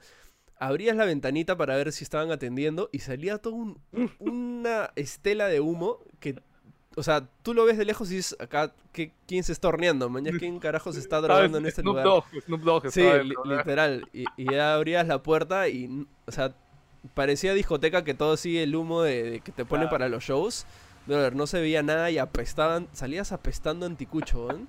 [0.59, 3.81] Abrías la ventanita para ver si estaban atendiendo y salía todo un-
[4.19, 6.37] una estela de humo que,
[6.97, 10.09] o sea, tú lo ves de lejos y dices, acá, ¿qué, ¿quién se está horneando?
[10.11, 12.05] Mañana, ¿quién carajo se está drogando en este Snoop lugar?
[12.05, 13.57] Dogg, Snoop Dogg Sí, li- ¿no?
[13.57, 14.09] literal.
[14.13, 16.55] Y, y ya abrías la puerta y, o sea,
[17.15, 19.91] parecía discoteca que todo sigue el humo de, de que te ponen Claro.
[19.95, 20.67] para los shows.
[21.07, 24.69] Brother, no se veía nada y apestaban, salías apestando anticucho, weón.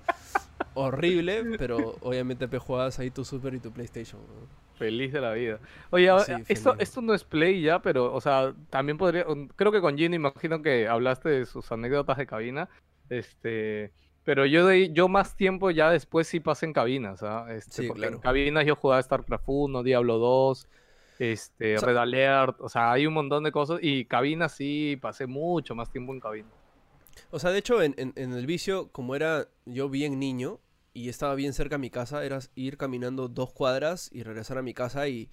[0.74, 4.20] Horrible, pero obviamente te jugabas ahí tu Super y tu PlayStation.
[4.20, 4.46] weón.
[4.76, 5.58] Feliz de la vida.
[5.90, 9.26] Oye, Sí, esto, esto no es Play ya, pero, o sea, también podría.
[9.26, 12.68] un- Creo que con Ginny, imagino que hablaste de sus anécdotas de cabina.
[13.10, 13.90] Este.
[14.22, 17.46] Pero yo de yo más tiempo ya después sí pasé en cabinas, ¿ah?
[17.50, 18.16] Este, Sí, porque claro.
[18.16, 20.68] en cabinas yo jugaba StarCraft 1, Diablo 2,
[21.18, 23.78] este, O sea- Red Alert, o sea, hay un montón de cosas.
[23.82, 26.48] Y cabinas sí pasé mucho más tiempo en cabina.
[27.30, 30.60] O sea, de hecho, en, en- en el vicio, como era yo bien niño
[30.94, 34.62] y estaba bien cerca a mi casa, era ir caminando dos cuadras y regresar a
[34.62, 35.28] mi casa y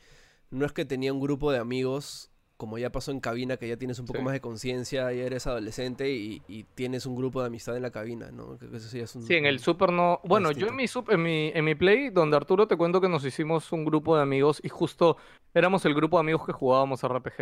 [0.50, 3.76] no es que tenía un grupo de amigos, como ya pasó en cabina, que ya
[3.78, 4.24] tienes un poco Sí.
[4.26, 7.92] más de conciencia, ya eres adolescente y, y tienes un grupo de amistad en la
[7.92, 8.58] cabina, ¿no?
[8.58, 9.24] Que eso sí es un...
[9.24, 10.22] Sí, en el Super no.
[10.24, 13.10] Bueno, yo en mi, sup- en mi en mi Play, donde Arturo te cuento que
[13.10, 15.18] nos hicimos un grupo de amigos y justo
[15.54, 17.36] éramos el grupo de amigos que jugábamos RPG.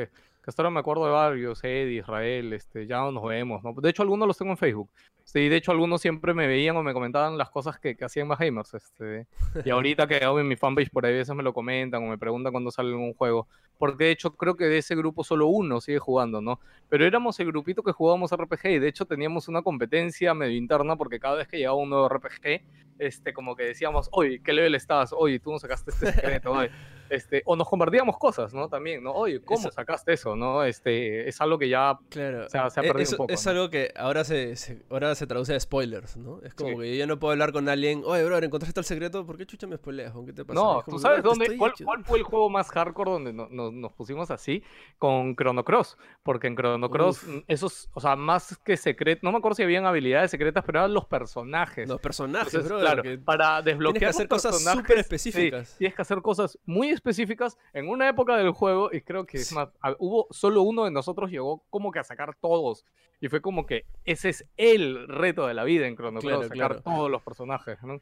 [0.43, 3.73] Que hasta ahora me acuerdo de varios, Eddie, Israel, este, ya no nos vemos, ¿no?
[3.79, 4.89] De hecho, algunos los tengo en Facebook.
[5.23, 8.27] Sí, de hecho, algunos siempre me veían o me comentaban las cosas que, que hacían
[8.27, 8.73] más gamers.
[8.73, 9.25] Este,
[9.63, 12.07] y ahorita que hago en mi fanpage por ahí a veces me lo comentan o
[12.07, 13.47] me preguntan cuándo sale un juego.
[13.83, 16.61] Porque de hecho creo que de ese grupo solo uno sigue jugando, ¿no?
[16.87, 20.95] Pero éramos el grupito que jugábamos RPG y de hecho teníamos una competencia medio interna
[20.95, 22.61] porque cada vez que llegaba un nuevo RPG,
[22.97, 25.11] este, como que decíamos, oye, ¿qué level estás?
[25.11, 26.71] Oye, tú no sacaste este secreto, oye.
[27.09, 28.67] Este, o nos compartíamos cosas, ¿no?
[28.69, 29.11] También, ¿no?
[29.13, 30.63] Oye, ¿cómo Eso- sacaste eso, no?
[30.63, 32.45] Este, es algo que ya Claro.
[32.45, 33.33] o sea, se ha E- perdido eso- un poco.
[33.33, 33.51] Es ¿no?
[33.51, 36.41] algo que ahora se, se- ahora se traduce a spoilers, ¿no?
[36.43, 36.77] Es como Sí.
[36.77, 39.25] que yo ya no puedo hablar con alguien, oye, bro, ¿encontraste el secreto?
[39.25, 40.11] ¿Por qué chucha me spoileas?
[40.13, 40.59] ¿Con qué te pasa?
[40.59, 41.57] No, ¿tú que, sabes "Bro, te dónde?
[41.57, 41.85] ¿Cuál, ayudando".
[41.85, 44.63] cuál fue el juego más hardcore donde no- no- nos pusimos así?
[44.97, 45.97] Con Chrono Cross.
[46.23, 47.29] Porque en Chrono Cross, Uf.
[47.29, 50.79] mm, esos, o sea, más que secretos, no me acuerdo si habían habilidades secretas, pero
[50.79, 51.87] eran los personajes.
[51.87, 52.79] Los personajes, Entonces, bro.
[52.79, 55.75] claro, que- para desbloquear hacer los cosas personajes, súper sí, específicas.
[55.77, 59.51] tienes que hacer cosas muy específicas en una época del juego y creo que es
[59.53, 62.85] más, hubo solo uno de nosotros llegó como que a sacar todos
[63.19, 66.57] y fue como que ese es el reto de la vida en Chrono Claro, sacar
[66.57, 66.81] claro.
[66.81, 68.01] todos los personajes, ¿no?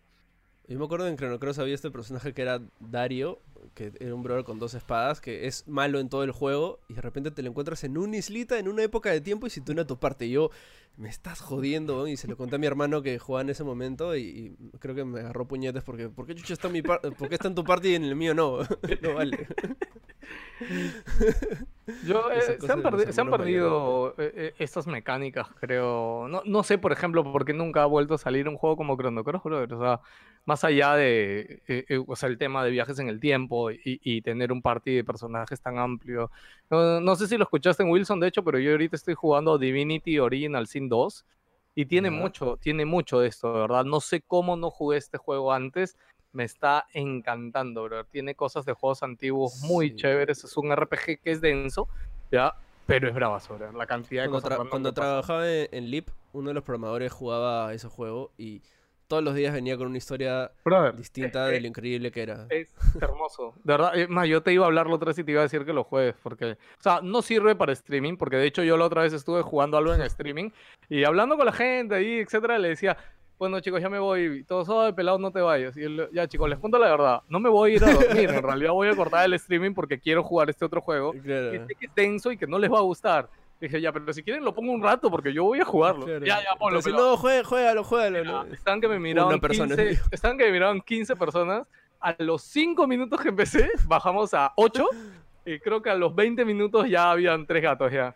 [0.71, 3.39] Yo me acuerdo en Chrono Cross había este personaje que era Dario,
[3.73, 6.93] que era un brother con dos espadas, que es malo en todo el juego, y
[6.93, 9.59] de repente te lo encuentras en una islita, en una época de tiempo, y si
[9.59, 10.27] tú a tu parte.
[10.27, 10.49] Y yo,
[10.95, 13.65] me estás jodiendo, weón", y se lo conté a mi hermano que jugaba en ese
[13.65, 16.81] momento, y, y creo que me agarró puñetes porque, ¿por qué chucha está en mi
[16.81, 18.59] par- ¿por qué está en tu parte y en el mío no?
[19.01, 19.47] no vale.
[22.05, 26.27] Yo, eh, se han, perdi- se perdido eh, eh, estas mecánicas, creo.
[26.29, 28.95] No, no sé, por ejemplo, por qué nunca ha vuelto a salir un juego como
[28.95, 29.73] Chrono Cross, brother.
[29.73, 29.99] O sea,
[30.45, 33.79] más allá de eh, eh, o sea, el tema de viajes en el tiempo y,
[33.85, 36.31] y tener un party de personajes tan amplio.
[36.69, 39.57] No, no sé si lo escuchaste en Wilson, de hecho, pero yo ahorita estoy jugando
[39.57, 41.25] Divinity Original Sin 2
[41.75, 43.85] y tiene mucho, tiene mucho de esto, de verdad.
[43.85, 45.97] No sé cómo no jugué este juego antes.
[46.33, 48.05] Me está encantando, bro.
[48.05, 49.95] Tiene cosas de juegos antiguos muy Sí.
[49.97, 50.43] chéveres.
[50.43, 51.87] Es un RPG que es denso,
[52.31, 52.53] ¿ya?
[52.87, 53.71] Pero es bravazo, bro.
[53.73, 57.73] La cantidad de Cuando, cosas tra- cuando trabajaba en Leap, uno de los programadores jugaba
[57.73, 58.61] ese juego, y
[59.11, 62.47] todos los días venía con una historia Brother, distinta eh, de lo increíble que era.
[62.49, 63.53] Es hermoso.
[63.61, 65.43] De verdad, más, yo te iba a hablar la otra vez y te iba a
[65.43, 68.77] decir que lo juegues, porque, o sea, no sirve para streaming, porque de hecho yo
[68.77, 70.51] la otra vez estuve jugando algo en streaming
[70.87, 72.95] y hablando con la gente ahí, etcétera, le decía,
[73.37, 75.75] bueno chicos, ya me voy, y todos, oh, pelado, no te vayas.
[75.75, 78.29] Y él, ya chicos, les cuento la verdad, no me voy a ir a dormir,
[78.29, 81.51] en realidad voy a cortar el streaming porque quiero jugar este otro juego, Claro.
[81.51, 83.27] que sé que es denso y que no les va a gustar.
[83.61, 86.05] Dije, ya, pero si quieren lo pongo un rato porque yo voy a jugarlo.
[86.05, 86.25] Claro.
[86.25, 86.79] Ya, ya, ponlo.
[86.79, 87.11] Entonces, pelado.
[87.11, 88.23] no, juega, juégalo, juégalo.
[88.23, 88.43] ¿no?
[88.53, 90.05] Estaban que me miraban, Una persona, 15, digo.
[90.09, 91.67] estaban que me miraban 15 personas.
[91.99, 94.83] A los 5 minutos que empecé, bajamos a 8.
[95.45, 98.15] Y creo que a los 20 minutos ya habían 3 gatos ya.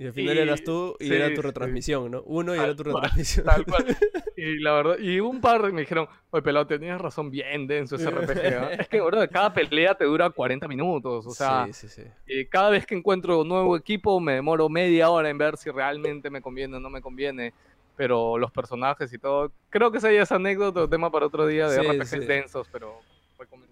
[0.00, 1.42] Y al final Y- eras tú y sí, era tu sí.
[1.42, 2.22] retransmisión, ¿no?
[2.22, 3.44] Uno y Tal era tu cual, retransmisión.
[3.44, 3.84] Tal cual.
[4.36, 8.08] Y la verdad, y un par me dijeron, oye, pelado, tenías razón, bien denso ese
[8.10, 8.54] RPG.
[8.58, 8.70] ¿ah?".
[8.72, 11.26] Es que, bro, cada pelea te dura 40 minutos.
[11.26, 12.02] O sea, sí, sí, sí.
[12.26, 15.68] y cada vez que encuentro un nuevo equipo me demoro media hora en ver si
[15.70, 17.52] realmente me conviene o no me conviene.
[17.96, 21.46] Pero los personajes y todo, creo que esa ya es anécdota o tema para otro
[21.46, 23.00] día de Sí, RPGs densos, pero
[23.38, 23.69] recomendado.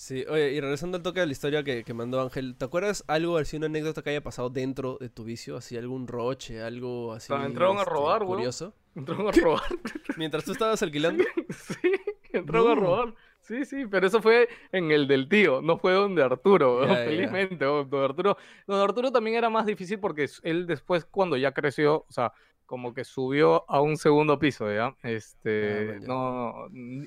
[0.00, 3.04] Sí, oye, y regresando al toque de la historia que, que mandó Ángel, ¿te acuerdas
[3.06, 5.58] algo, así una anécdota que haya pasado dentro de tu vicio?
[5.58, 7.26] Así algún roche, algo así.
[7.26, 8.36] sea, entraron a este, robar, weón.
[8.36, 8.72] curioso.
[8.94, 9.60] Entraron a robar.
[10.16, 11.22] Mientras tú estabas alquilando.
[11.50, 11.92] sí,
[12.32, 13.14] entraron a robar.
[13.42, 17.04] Sí, sí, pero eso fue en el del tío, no fue donde Arturo, ya.
[17.04, 17.66] felizmente.
[17.66, 22.06] oh, Don Arturo, don Arturo también era más difícil porque él después, cuando ya creció,
[22.08, 22.32] o sea,
[22.70, 24.94] como que subió a un segundo piso, ¿ya?
[25.02, 26.06] Este, man, ya.
[26.06, 26.54] no,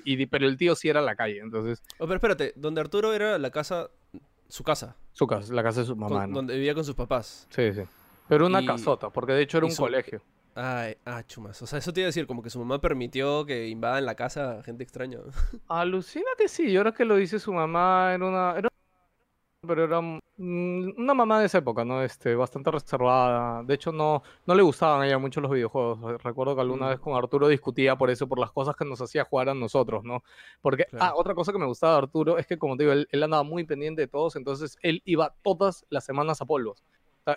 [0.04, 3.38] y, pero el tío sí era la calle, entonces, Oh, pero espérate, donde Arturo era
[3.38, 3.88] la casa,
[4.46, 6.34] su casa, su casa, la casa de su con- mamá, ¿no?
[6.34, 7.46] donde vivía con sus papás.
[7.48, 7.80] Sí, sí.
[8.28, 10.20] Pero una Y- casota, porque de hecho era un su- colegio.
[10.54, 11.60] Ay, ah, chumas.
[11.62, 14.14] O sea, eso te iba a decir, como que su mamá permitió que invadan la
[14.14, 15.18] casa gente extraña.
[15.68, 18.68] Alucina que sí, y ahora que lo dice su mamá, era una, era
[19.66, 22.02] pero era mm, una mamá de esa época, ¿no?
[22.02, 23.62] Este, bastante reservada.
[23.62, 26.22] De hecho, no, no le gustaban a ella mucho los videojuegos.
[26.22, 26.88] Recuerdo que alguna Mm.
[26.90, 30.04] vez con Arturo discutía por eso, por las cosas que nos hacía jugar a nosotros,
[30.04, 30.22] ¿no?
[30.62, 31.04] Porque, Claro.
[31.06, 33.22] ah, otra cosa que me gustaba de Arturo es que, como te digo, él, él
[33.22, 36.82] andaba muy pendiente de todos, entonces él iba todas las semanas a polvos.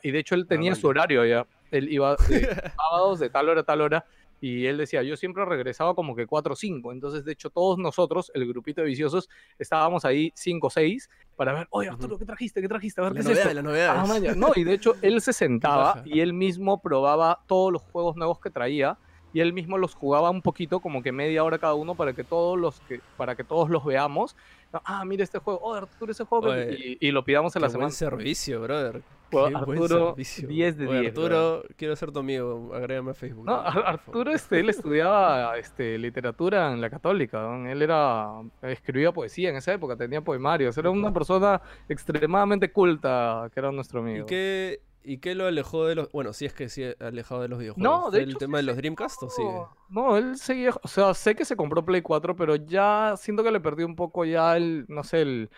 [0.04, 1.00] Y de hecho él tenía su vale.
[1.00, 1.48] horario ya.
[1.72, 2.18] Él iba de
[2.78, 4.06] sábados de tal hora a tal hora.
[4.40, 6.92] Y él decía, yo siempre regresaba como que 4 o 5.
[6.92, 11.54] Entonces, de hecho, todos nosotros, el grupito de viciosos, estábamos ahí 5 o 6 para
[11.54, 12.18] ver, oye, Arturo.
[12.18, 12.62] ¿qué trajiste?
[12.62, 13.02] ¿Qué trajiste?
[13.02, 13.64] A ver, Las ¿qué es esto?
[13.64, 14.32] novedades, las novedades.
[14.32, 14.36] Ah.
[14.36, 18.40] No, y de hecho, él se sentaba y él mismo probaba todos los juegos nuevos
[18.40, 18.98] que traía.
[19.34, 22.24] Y él mismo los jugaba un poquito, como que media hora cada uno, para que
[22.24, 24.36] todos los que, para que todos los veamos.
[24.74, 25.60] Ah, mira este juego.
[25.62, 26.46] Oh, Arturo, ese juego.
[26.48, 26.50] que-".
[26.52, 27.92] Oye, Y, y lo pidamos en la buen semana.
[27.92, 29.02] servicio, brother.
[29.30, 30.48] Qué buen Arturo, servicio.
[30.48, 32.72] 10 de Oye, 10, Arturo, quiero ser tu amigo.
[32.74, 33.50] Agrégame a Facebook.
[33.50, 37.70] Arturo, este, él estudiaba este, literatura en la católica, ¿no?
[37.70, 38.30] él era,
[38.62, 44.00] escribía poesía en esa época, tenía poemarios, era una persona extremadamente culta, que era nuestro
[44.00, 44.26] ¿Y amigo.
[44.28, 46.12] qué, ¿Y qué lo alejó de los...
[46.12, 48.04] Bueno, sí es que sí alejado de los videojuegos.
[48.04, 49.62] No, de ¿Fue el tema sí de los Dreamcast o sigue?
[49.90, 53.52] No, él seguía, o sea, sé que se compró Play 4, pero ya siento que
[53.52, 55.50] le perdió un poco ya el, no sé, el,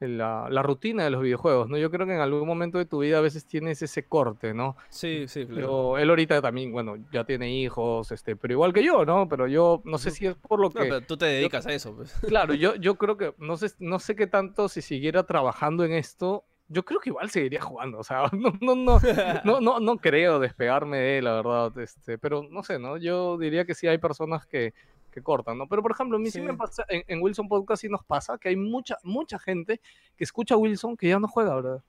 [0.00, 1.78] la, la rutina de los videojuegos, ¿no?
[1.78, 4.76] Yo creo que en algún momento de tu vida a veces tienes ese corte, ¿no?
[4.90, 5.54] Sí, sí, claro.
[5.54, 9.28] Pero él ahorita también, bueno, ya tiene hijos, este, pero igual que yo, ¿no?
[9.28, 10.80] Pero yo no sé si es por lo No, que...
[10.80, 12.12] pero tú te dedicas a eso, pues.
[12.26, 15.92] Claro, yo, yo creo que, no sé, no sé qué tanto si siguiera trabajando en
[15.92, 19.00] esto, yo creo que igual seguiría jugando, o sea, no, no, no,
[19.44, 22.96] no, no, no creo despegarme de él, la verdad, este, pero no sé, ¿no?
[22.96, 24.74] Yo diría que sí hay personas que,
[25.12, 25.68] que cortan, ¿no?
[25.68, 28.38] Pero por ejemplo, a mí sí, me pasa, en, en Wilson Podcast sí nos pasa
[28.38, 29.80] que hay mucha, mucha gente
[30.16, 31.82] que escucha a Wilson que ya no juega, ¿verdad?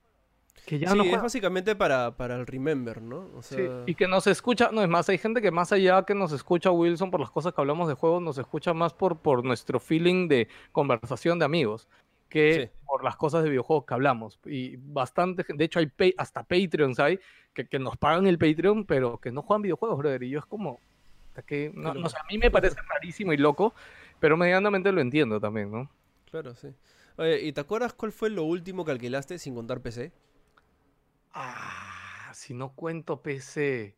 [0.65, 1.23] Que ya sí, no es juega.
[1.23, 3.29] básicamente para, para el remember, ¿no?
[3.35, 6.15] O Sí, y que nos escucha, no es más, hay gente que más allá que
[6.15, 9.43] nos escucha Wilson por las cosas que hablamos de juegos, nos escucha más por, por
[9.43, 11.87] nuestro feeling de conversación de amigos
[12.29, 12.69] que Sí.
[12.85, 14.39] por las cosas de videojuegos que hablamos.
[14.45, 17.19] Y bastante, de hecho hay hasta Patreons hay
[17.53, 20.23] que, que nos pagan el Patreon, pero que no juegan videojuegos, brother.
[20.23, 20.79] Y yo es como,
[21.45, 23.73] que, no, a mí me parece rarísimo y loco,
[24.19, 25.89] pero medianamente lo entiendo también, ¿no?
[26.29, 26.73] claro, sí.
[27.17, 30.11] Oye, ¿y te acuerdas cuál fue lo último que alquilaste sin contar PC?
[31.33, 33.97] Ah, si no cuento PC,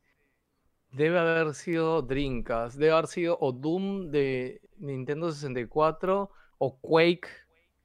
[0.92, 7.30] debe haber sido Dreamcast, debe haber sido o Doom de Nintendo 64 o Quake,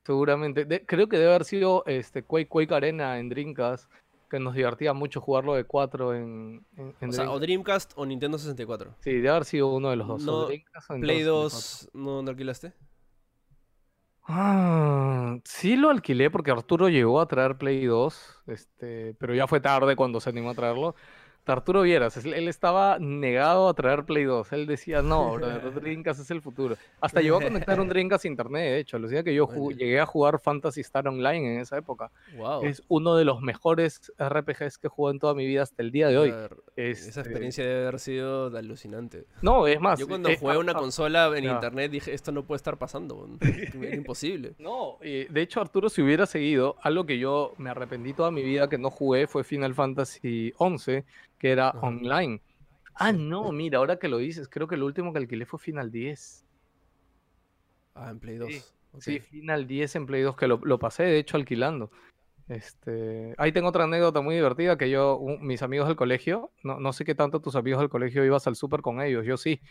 [0.05, 0.65] seguramente.
[0.65, 3.91] De- creo que debe haber sido este Quake Quake Arena en Dreamcast,
[4.31, 7.93] que nos divertía mucho jugarlo de 4 en, en, en O sea, o Dreamcast.
[7.97, 8.97] O Nintendo 64.
[9.01, 10.23] Sí, debe haber sido uno de los dos.
[10.23, 11.31] No, o Play Nintendo 64.
[11.31, 12.73] 2, ¿no, no alquilaste?
[14.27, 19.61] Ah, sí lo alquilé porque Arturo llegó a traer Play 2, este, pero ya fue
[19.61, 20.95] tarde cuando se animó a traerlo.
[21.53, 24.53] Arturo Vieras, él, estaba negado a traer Play 2.
[24.53, 26.77] Él decía, no, brother, Dreamcast es el futuro.
[27.01, 28.99] Hasta llegó a conectar un Dreamcast a internet, de hecho.
[28.99, 32.11] Lo que yo llegué a jugar Phantasy Star Online en esa época.
[32.37, 32.65] Wow.
[32.65, 36.09] Es uno de los mejores RPGs que jugué en toda mi vida hasta el día
[36.09, 36.35] de hoy.
[36.77, 39.27] Este, experiencia debe haber sido alucinante.
[39.43, 39.99] No, es más.
[40.01, 41.53] Yo cuando jugué una consola en ya.
[41.53, 43.29] internet dije, esto no puede estar pasando.
[43.81, 44.55] Era imposible.
[44.59, 48.43] No, eh, de hecho Arturo si hubiera seguido, algo que yo me arrepentí toda mi
[48.43, 51.05] vida que no jugué fue Final Fantasy XI,
[51.39, 51.79] que era Ajá.
[51.79, 52.41] online.
[52.97, 55.93] Ah, no, mira, ahora que lo dices, creo que lo último que alquilé fue Final
[55.93, 56.45] 10.
[57.95, 58.53] Ah, en Play 2.
[58.53, 59.01] Sí, ok.
[59.01, 61.91] Sí, Final 10 en Play 2, que lo, lo pasé de hecho alquilando.
[62.47, 66.79] Este, ahí tengo otra anécdota muy divertida que yo, un- mis amigos del colegio, no,
[66.79, 69.63] no sé qué tanto tus amigos del colegio ibas al súper con ellos, yo sí.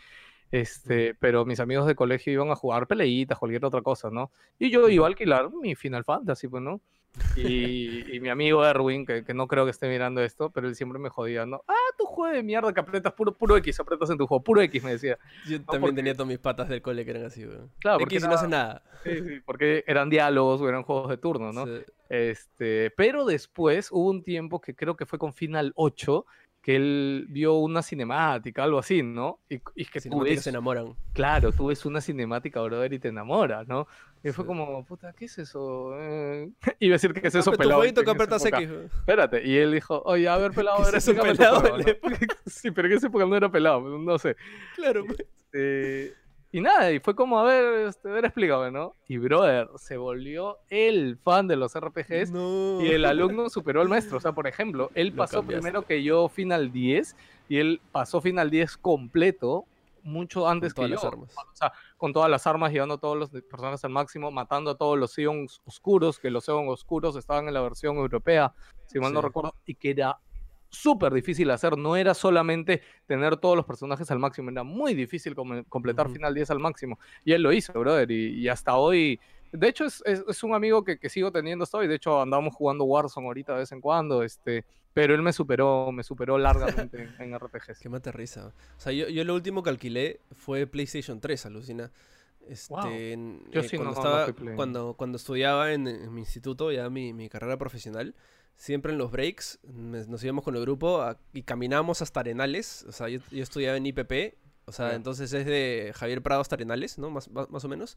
[0.50, 4.32] Este, pero mis amigos de colegio iban a jugar peleitas, cualquier otra cosa, ¿no?
[4.58, 6.80] Y yo iba a alquilar mi Final Fantasy, pues, ¿no?
[7.36, 10.74] Y, y mi amigo Erwin, que, que no creo que esté mirando esto, pero él
[10.74, 11.62] siempre me jodía, ¿no?
[11.68, 14.60] Ah, tu juego de mierda que apretas puro, puro X, apretas en tu juego, puro
[14.62, 15.18] X, me decía.
[15.48, 17.70] Yo también porque- tenía todos mis patas del cole que eran así, weón.
[17.80, 18.82] Claro, porque X no hace nada.
[19.04, 21.66] Sí, sí, porque eran diálogos o eran juegos de turno, ¿no?
[21.66, 21.82] Sí.
[22.08, 26.26] Este, pero después hubo un tiempo que creo que fue con Final 8,
[26.62, 29.40] que él vio una cinemática, algo así, ¿no?
[29.50, 30.94] Y, y que tú ves, se enamoran.
[31.12, 33.86] claro, tú ves una cinemática, brother, y te enamoras, ¿no?
[34.24, 34.46] Y fue Sí.
[34.48, 35.92] como, puta, ¿qué es eso?
[36.00, 37.78] Eh, Iba a decir que es eso, tu pelado.
[37.80, 38.48] jueguito en que.
[38.48, 38.70] X.
[38.96, 41.60] Espérate, y él dijo, oye, a ver, pelado, ¿Qué a ver, es tu pelado?
[41.60, 41.84] juego, ¿no?
[42.46, 44.34] Sí, pero en esa época no era pelado, no sé.
[44.76, 45.20] Claro, pues.
[45.20, 46.14] Este,
[46.52, 48.94] y nada, y fue como, a ver, este, a ver, explícame, ¿no?
[49.08, 52.80] Y brother, se volvió el fan de los RPGs No.
[52.80, 54.18] y el alumno superó al maestro.
[54.18, 55.60] O sea, por ejemplo, él Lo pasó cambiaste.
[55.62, 57.16] primero que yo Final 10
[57.48, 59.64] y él pasó Final 10 completo
[60.04, 61.08] mucho antes todas que yo.
[61.08, 61.34] armas.
[61.36, 64.76] O sea, con todas las armas, llevando a todos los personajes al máximo, matando a
[64.76, 68.54] todos los Eons oscuros, que los Eons oscuros estaban en la versión europea,
[68.86, 70.18] si mal no recuerdo, y que era
[70.68, 71.78] súper difícil hacer.
[71.78, 75.34] No era solamente tener todos los personajes al máximo, era muy difícil
[75.68, 76.10] completar.
[76.10, 76.98] Final 10 al máximo.
[77.24, 79.20] Y él lo hizo, brother, y, y hasta hoy...
[79.58, 81.86] De hecho, es, es- es un amigo que, que sigo teniendo hasta hoy.
[81.86, 84.22] De hecho, andamos jugando Warzone ahorita de vez en cuando.
[84.22, 87.78] Este, pero él me superó, me superó largamente en, en RPGs.
[87.80, 88.52] Qué mate risa.
[88.76, 91.90] O sea, yo, yo lo último que alquilé fue PlayStation 3, alucina.
[92.48, 92.86] Este, Wow.
[92.90, 94.54] en- Yo eh, sí cuando, no- no estaba, Play.
[94.56, 98.14] cuando, cuando estudiaba en, en mi instituto, ya mi, mi carrera profesional,
[98.56, 102.84] siempre en los breaks me- nos íbamos con el grupo a- y caminábamos hasta Arenales.
[102.88, 104.34] O sea, yo, yo estudiaba en IPP,
[104.66, 107.10] o sea, entonces es de Javier Prado hasta Arenales, ¿no?
[107.10, 107.96] Más, más, más o menos.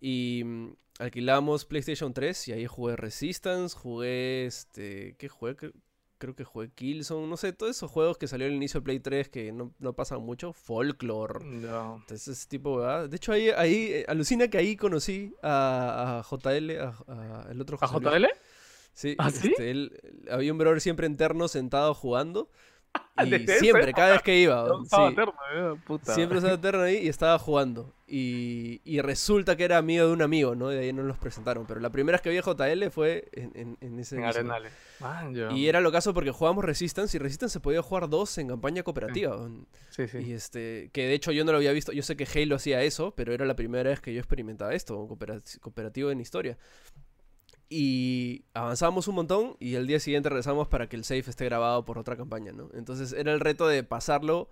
[0.00, 5.14] Y mm, alquilamos PlayStation 3 y ahí jugué Resistance, jugué este.
[5.18, 5.56] ¿Qué jugué?
[5.56, 5.72] Cre-
[6.18, 9.00] Creo que jugué Killzone, no sé, todos esos juegos que salió al inicio de Play
[9.00, 10.52] 3 que no, no pasan mucho.
[10.52, 11.40] Folklore.
[11.60, 11.94] Ya.
[11.96, 13.08] Entonces, ese tipo, ¿verdad?
[13.08, 17.60] De hecho, ahí, ahí eh, alucina que ahí conocí a, a JL, a, a el
[17.60, 17.88] otro ¿A.
[17.88, 18.26] JL?
[18.94, 19.48] Sí, ¿Ah, sí?
[19.48, 22.48] este, él- había un brother siempre interno sentado jugando.
[23.24, 26.14] Y Desde siempre, cada vez que iba, sí, estaba eterno, eh, puta.
[26.14, 27.92] siempre estaba interno ahí y estaba jugando.
[28.06, 30.68] Y, y resulta que era amigo de un amigo, ¿no?
[30.68, 31.66] De ahí no los presentaron.
[31.66, 34.24] Pero la primera vez que vi a JL fue en, en, en ese en.
[34.24, 34.72] Arenales.
[35.00, 35.34] Man.
[35.56, 38.82] Y era lo caso porque jugábamos Resistance y Resistance se podía jugar dos en campaña
[38.82, 39.36] cooperativa.
[39.36, 39.66] weón.
[39.90, 40.18] Sí, sí.
[40.18, 42.82] Y este, que de hecho yo no lo había visto, yo sé que Halo hacía
[42.82, 45.06] eso, pero era la primera vez que yo experimentaba esto,
[45.60, 46.58] cooperativo en historia.
[47.74, 51.86] Y avanzamos un montón y el día siguiente regresamos para que el save esté grabado
[51.86, 52.68] por otra campaña, ¿no?
[52.74, 54.50] Entonces era el reto de pasarlo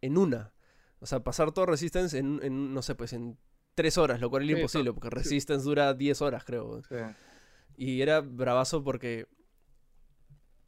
[0.00, 0.52] en una.
[1.00, 3.36] O sea, pasar todo Resistance en, en no sé, pues en
[3.74, 5.14] tres horas, lo cual era Sí, imposible, porque sí.
[5.16, 6.80] Resistance dura 10 horas, creo.
[6.84, 6.94] Sí.
[7.76, 9.26] Y era bravazo porque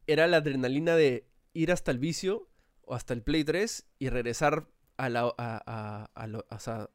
[0.09, 2.49] era la adrenalina de ir hasta el vicio
[2.83, 4.67] o hasta el Play 3 y regresar
[4.97, 6.45] a, la, a, a- a lo-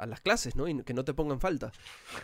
[0.06, 0.68] las clases, ¿no?
[0.68, 1.72] Y que no te pongan falta.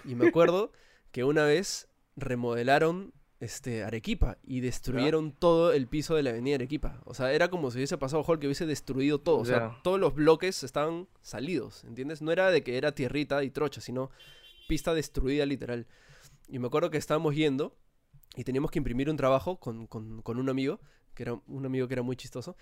[0.06, 0.74] Y me acuerdo
[1.12, 1.88] que una vez
[2.18, 7.02] remodelaron este, Arequipa y destruyeron todo el piso de la avenida Arequipa.
[7.06, 9.38] O sea, era como si hubiese pasado Hulk que hubiese destruido todo.
[9.38, 12.22] O sea, todos los bloques estaban salidos, ¿entiendes?
[12.22, 14.10] No era de que era tierrita y trocha, sino
[14.68, 15.86] pista destruida literal.
[16.50, 17.76] Y me acuerdo que estábamos yendo
[18.36, 20.80] y teníamos que imprimir un trabajo con, con- con un amigo,
[21.14, 22.56] que era un amigo que era muy chistoso,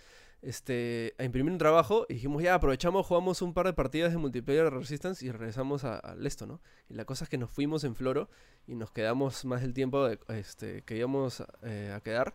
[0.45, 4.17] este, a imprimir un trabajo y dijimos, ya, aprovechamos, jugamos un par de partidas de
[4.17, 6.61] multiplayer de Resistance y regresamos a- al esto, ¿no?
[6.89, 8.29] Y la cosa es que nos fuimos en Floro
[8.67, 12.33] y nos quedamos más del tiempo de- este, que íbamos eh, a quedar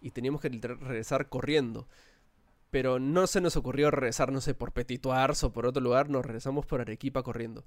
[0.00, 1.86] y teníamos que regresar corriendo.
[2.70, 6.10] Pero no se nos ocurrió regresar, no sé, por Petit Ars o por otro lugar,
[6.10, 7.64] nos regresamos por Arequipa corriendo.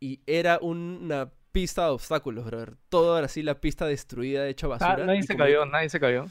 [0.00, 2.76] Y era una pista de obstáculos, brother.
[2.88, 5.04] Todo así, la pista destruida, hecha Ah, basura.
[5.06, 6.24] nadie se cayó, nadie se cayó.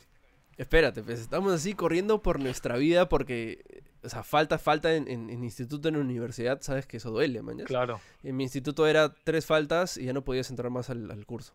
[0.57, 5.29] Espérate, pues estamos así corriendo por nuestra vida porque, o sea, falta, falta en, en-
[5.29, 7.65] en instituto, en universidad, sabes que eso duele, mañana.
[7.65, 7.99] Claro.
[8.23, 11.53] En mi instituto era tres faltas y ya no podías entrar más al, al curso.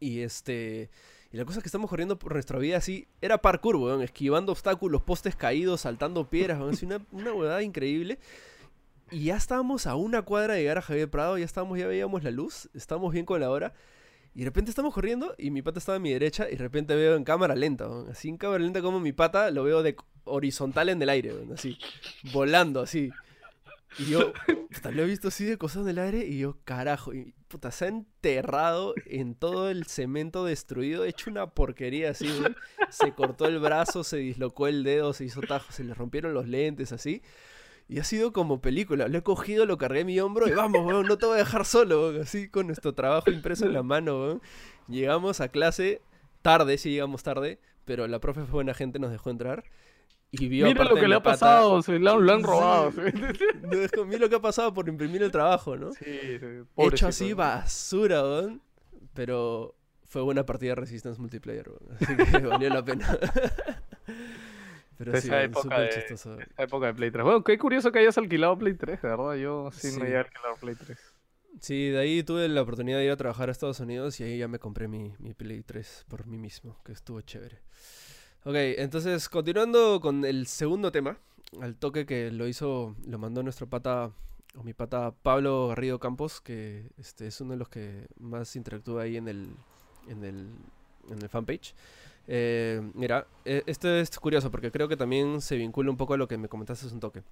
[0.00, 0.90] Y este.
[1.30, 3.06] Y la cosa es que estamos corriendo por nuestra vida así.
[3.20, 4.00] Era parkour, weón.
[4.00, 6.74] Esquivando obstáculos, postes caídos, saltando piedras, weón.
[6.82, 8.18] Una, una huevada increíble.
[9.10, 11.36] Y ya estábamos a una cuadra de llegar a Javier Prado.
[11.36, 12.70] Ya estábamos, ya veíamos la luz.
[12.72, 13.74] Estábamos bien con la hora.
[14.34, 16.48] Y de repente estamos corriendo y mi pata estaba a mi derecha.
[16.48, 17.88] Y de repente veo en cámara lenta.
[18.10, 21.32] Así en cámara lenta como mi pata lo veo de horizontal en el aire.
[21.52, 21.78] Así.
[22.32, 23.10] Volando, así.
[23.98, 24.32] Y yo,
[24.72, 27.70] puta, lo he visto así de cosas en el aire y yo, carajo, y puta,
[27.70, 32.28] se ha enterrado en todo el cemento destruido, hecho una porquería así.
[32.90, 36.46] Se cortó el brazo, se dislocó el dedo, se hizo tajo, se le rompieron los
[36.46, 37.22] lentes, así.
[37.88, 39.08] Y ha sido como película.
[39.08, 41.38] Lo he cogido, lo cargué en mi hombro y vamos, weón, no te voy a
[41.38, 42.22] dejar solo, weón.
[42.22, 44.42] Así con nuestro trabajo impreso en la mano, weón.
[44.88, 46.02] Llegamos a clase
[46.42, 49.64] tarde, sí llegamos tarde, pero la profe fue buena gente, nos dejó entrar.
[50.30, 52.46] Y vio Mira lo que le ha pata- pasado, se lo, han- lo han Sí.
[52.46, 52.92] robado.
[52.92, 53.00] Sí,
[53.62, 55.92] no, es mira lo que ha pasado por imprimir el trabajo, ¿no?
[55.92, 58.60] sí, sí, Hecho así basura, weón.
[59.14, 59.74] Pero
[60.04, 61.96] fue buena partida de Resistance multiplayer, weón.
[61.98, 63.18] Así que valió la pena.
[64.98, 66.38] Pero sí, Esa época de- chistoso.
[66.40, 67.24] Esa época de Play 3.
[67.24, 69.34] Bueno, qué curioso que hayas alquilado Play 3, de verdad.
[69.36, 69.98] Yo sí, Sí.
[69.98, 70.98] no llegué a alquilar Play 3.
[71.60, 74.38] Sí, de ahí tuve la oportunidad de ir a trabajar a Estados Unidos y ahí
[74.38, 77.60] ya me compré mi, mi Play 3 por mí mismo, que estuvo chévere.
[78.44, 81.18] Ok, entonces continuando con el segundo tema,
[81.60, 84.12] al toque que lo hizo, lo mandó nuestro pata,
[84.56, 89.02] o mi pata Pablo Garrido Campos, que este es uno de los que más interactúa
[89.02, 89.48] ahí en el,
[90.08, 90.48] en el,
[91.10, 91.74] en el fanpage.
[92.30, 96.16] Eh, mira, eh, esto es curioso porque creo que también se vincula un poco a
[96.18, 97.22] lo que me comentaste hace un toque.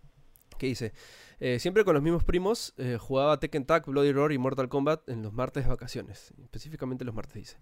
[0.59, 0.94] ¿Qué dice?
[1.38, 5.22] Eh, siempre con los mismos primos jugaba Tekken Tag, Bloody Roar y Mortal Kombat en
[5.22, 6.32] los martes de vacaciones.
[6.42, 7.57] Específicamente los martes, dice.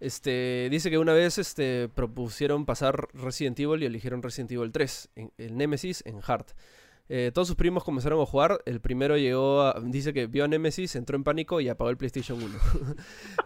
[0.00, 5.08] Este, dice que una vez este, propusieron pasar Resident Evil y eligieron Resident Evil 3,
[5.16, 6.44] en, el Nemesis en Hard.
[7.08, 8.60] Eh, todos sus primos comenzaron a jugar.
[8.66, 9.80] El primero llegó a.
[9.80, 12.58] Dice que vio a Nemesis, entró en pánico y apagó el PlayStation 1.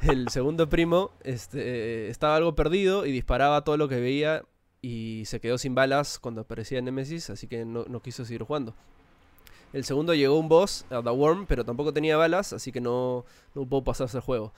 [0.12, 4.42] el segundo primo este, estaba algo perdido y disparaba todo lo que veía
[4.82, 8.74] y se quedó sin balas cuando aparecía Nemesis, así que no, quiso seguir jugando.
[9.72, 13.24] El segundo llegó un boss, a The Worm, pero tampoco tenía balas, así que no,
[13.54, 14.52] no pudo pasarse el juego.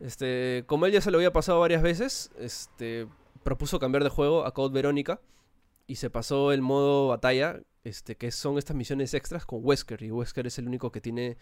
[0.00, 3.06] Este, como él ya se lo había pasado varias veces, este,
[3.44, 5.20] propuso cambiar de juego a Code Verónica
[5.90, 10.02] y se pasó el modo batalla, este, que son estas misiones extras con Wesker.
[10.02, 11.36] Y Wesker es el único que tiene,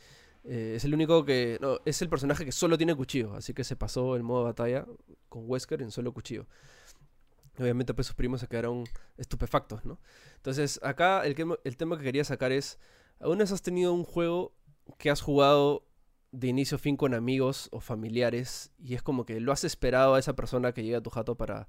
[0.44, 3.62] eh, es el único que, no, es el personaje que solo tiene cuchillo, así que
[3.62, 4.86] se pasó el modo batalla
[5.28, 6.46] con Wesker en solo cuchillo.
[7.58, 8.84] Obviamente pues sus primos se quedaron
[9.16, 9.98] estupefactos, ¿no?
[10.36, 12.78] Entonces acá el, que- el tema que quería sacar es,
[13.20, 14.54] ¿aún has tenido un juego
[14.96, 15.84] que has jugado
[16.30, 20.14] de inicio a fin con amigos o familiares y es como que lo has esperado
[20.14, 21.68] a esa persona que llega a tu jato para,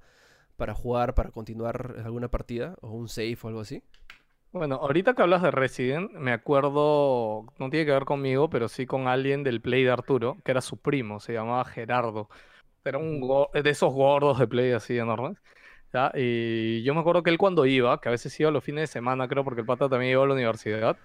[0.60, 3.82] para jugar, para continuar alguna partida o un save o algo así?
[4.52, 8.84] Bueno, ahorita que hablas de Resident, me acuerdo, no tiene que ver conmigo, pero sí
[8.84, 12.28] con alguien del Play de Arturo, que era su primo, se llamaba Gerardo.
[12.84, 15.38] Era un de esos gordos de Play así enormes.
[15.94, 16.12] ¿ya?
[16.14, 18.92] Y yo me acuerdo que él cuando iba, que a veces iba los fines de
[18.92, 20.98] semana, creo, porque el pata también iba a la universidad,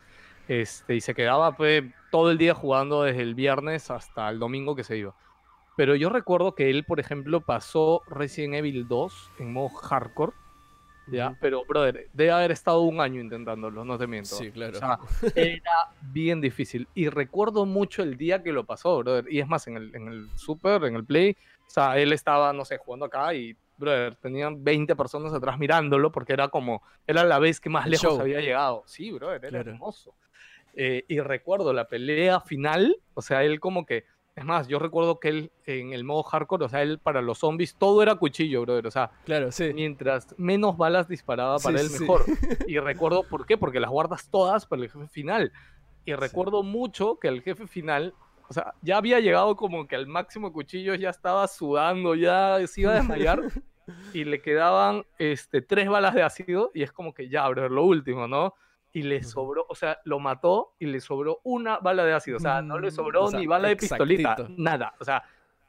[0.49, 4.75] este, y se quedaba pues, todo el día jugando desde el viernes hasta el domingo
[4.75, 5.15] que se iba.
[5.75, 10.33] Pero yo recuerdo que él, por ejemplo, pasó Resident Evil 2 en modo hardcore
[11.07, 11.37] ¿ya?
[11.39, 14.35] Pero, brother, debe haber estado un año intentándolo, no te miento.
[14.35, 14.75] Sí, claro.
[14.75, 14.99] O sea,
[15.35, 15.71] era
[16.01, 16.87] bien difícil.
[16.95, 19.25] Y recuerdo mucho el día que lo pasó, brother.
[19.31, 22.53] Y es más, en el, en el Super, en el Play, o sea, él estaba,
[22.53, 27.23] no sé, jugando acá y, brother, tenían 20 personas atrás mirándolo porque era como, era
[27.23, 28.21] la vez que más lejos show.
[28.21, 28.81] había llegado.
[28.87, 29.71] Sí, brother, era Claro.
[29.71, 30.15] hermoso.
[30.73, 34.05] Eh, y recuerdo la pelea final, o sea, él como que,
[34.35, 37.37] es más, yo recuerdo que él en el modo hardcore, o sea, él para los
[37.39, 39.71] zombies todo era cuchillo, brother, o sea, Claro, sí.
[39.73, 41.99] mientras menos balas disparaba para Sí, él sí.
[42.01, 42.21] mejor.
[42.67, 45.51] Y recuerdo por qué, porque las guardas todas para el jefe final.
[46.03, 48.13] Y recuerdo mucho que el jefe final,
[48.49, 52.57] o sea, ya había llegado como que al máximo de cuchillos, ya estaba sudando, ya
[52.67, 53.41] se iba a desmayar.
[54.13, 57.83] y le quedaban este, tres balas de ácido y es como que ya, bro, lo
[57.85, 58.53] último, ¿no?
[58.95, 62.37] Y le sobró, o sea, lo mató y le sobró una bala de ácido.
[62.37, 64.93] O sea, no le Mm, sobró o sea, ni bala de pistolita, nada.
[64.99, 65.21] O sea,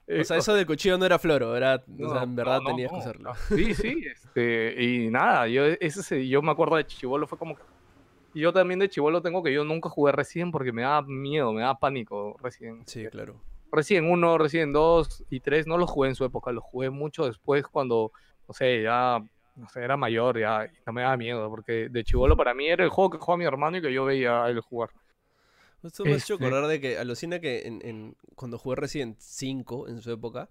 [0.06, 2.58] eh, O sea, eso del cuchillo no era floro, era, o sea, no, en verdad
[2.58, 3.00] no, no, tenías que no.
[3.00, 3.34] hacerlo.
[3.48, 7.56] Sí, sí, este, y nada, yo, ese, se- yo me acuerdo de Chivolo, fue como
[7.56, 7.62] que...
[8.34, 11.62] Yo también de Chivolo tengo que yo nunca jugué Resident porque me da miedo, me
[11.62, 12.86] da pánico Resident.
[12.86, 13.42] Sí, claro.
[13.72, 17.26] Resident 1, Resident 2 y 3 no los jugué en su época, los jugué mucho
[17.26, 18.12] después cuando,
[18.46, 19.20] no sé, ya,
[19.56, 22.68] no sé, era mayor, ya, y no me daba miedo, porque de Chivolo para mí
[22.68, 24.90] era el juego que jugaba mi hermano y que yo veía a él jugar.
[25.82, 29.16] Esto me ha hecho Este- acordar de que alucina que en, en- cuando jugué Resident
[29.18, 30.48] 5 en su época,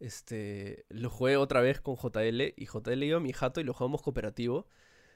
[0.00, 3.74] este, lo jugué otra vez con JL y JL iba a mi jato y lo
[3.74, 4.66] jugamos cooperativo.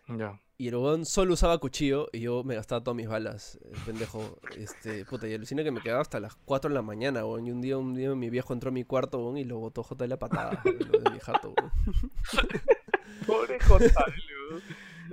[0.08, 0.40] Ya.
[0.58, 4.36] Y el weón solo usaba cuchillo y yo me gastaba todas mis balas, el pendejo.
[4.56, 7.46] Este, puta, y alucina que me quedaba hasta las 4 de la mañana, weón.
[7.46, 9.82] Y un día, un día mi viejo entró a mi cuarto, weón, y lo botó
[9.84, 11.72] JL a lo de mi jato, weón.
[13.26, 14.12] Pobre Gonzalo.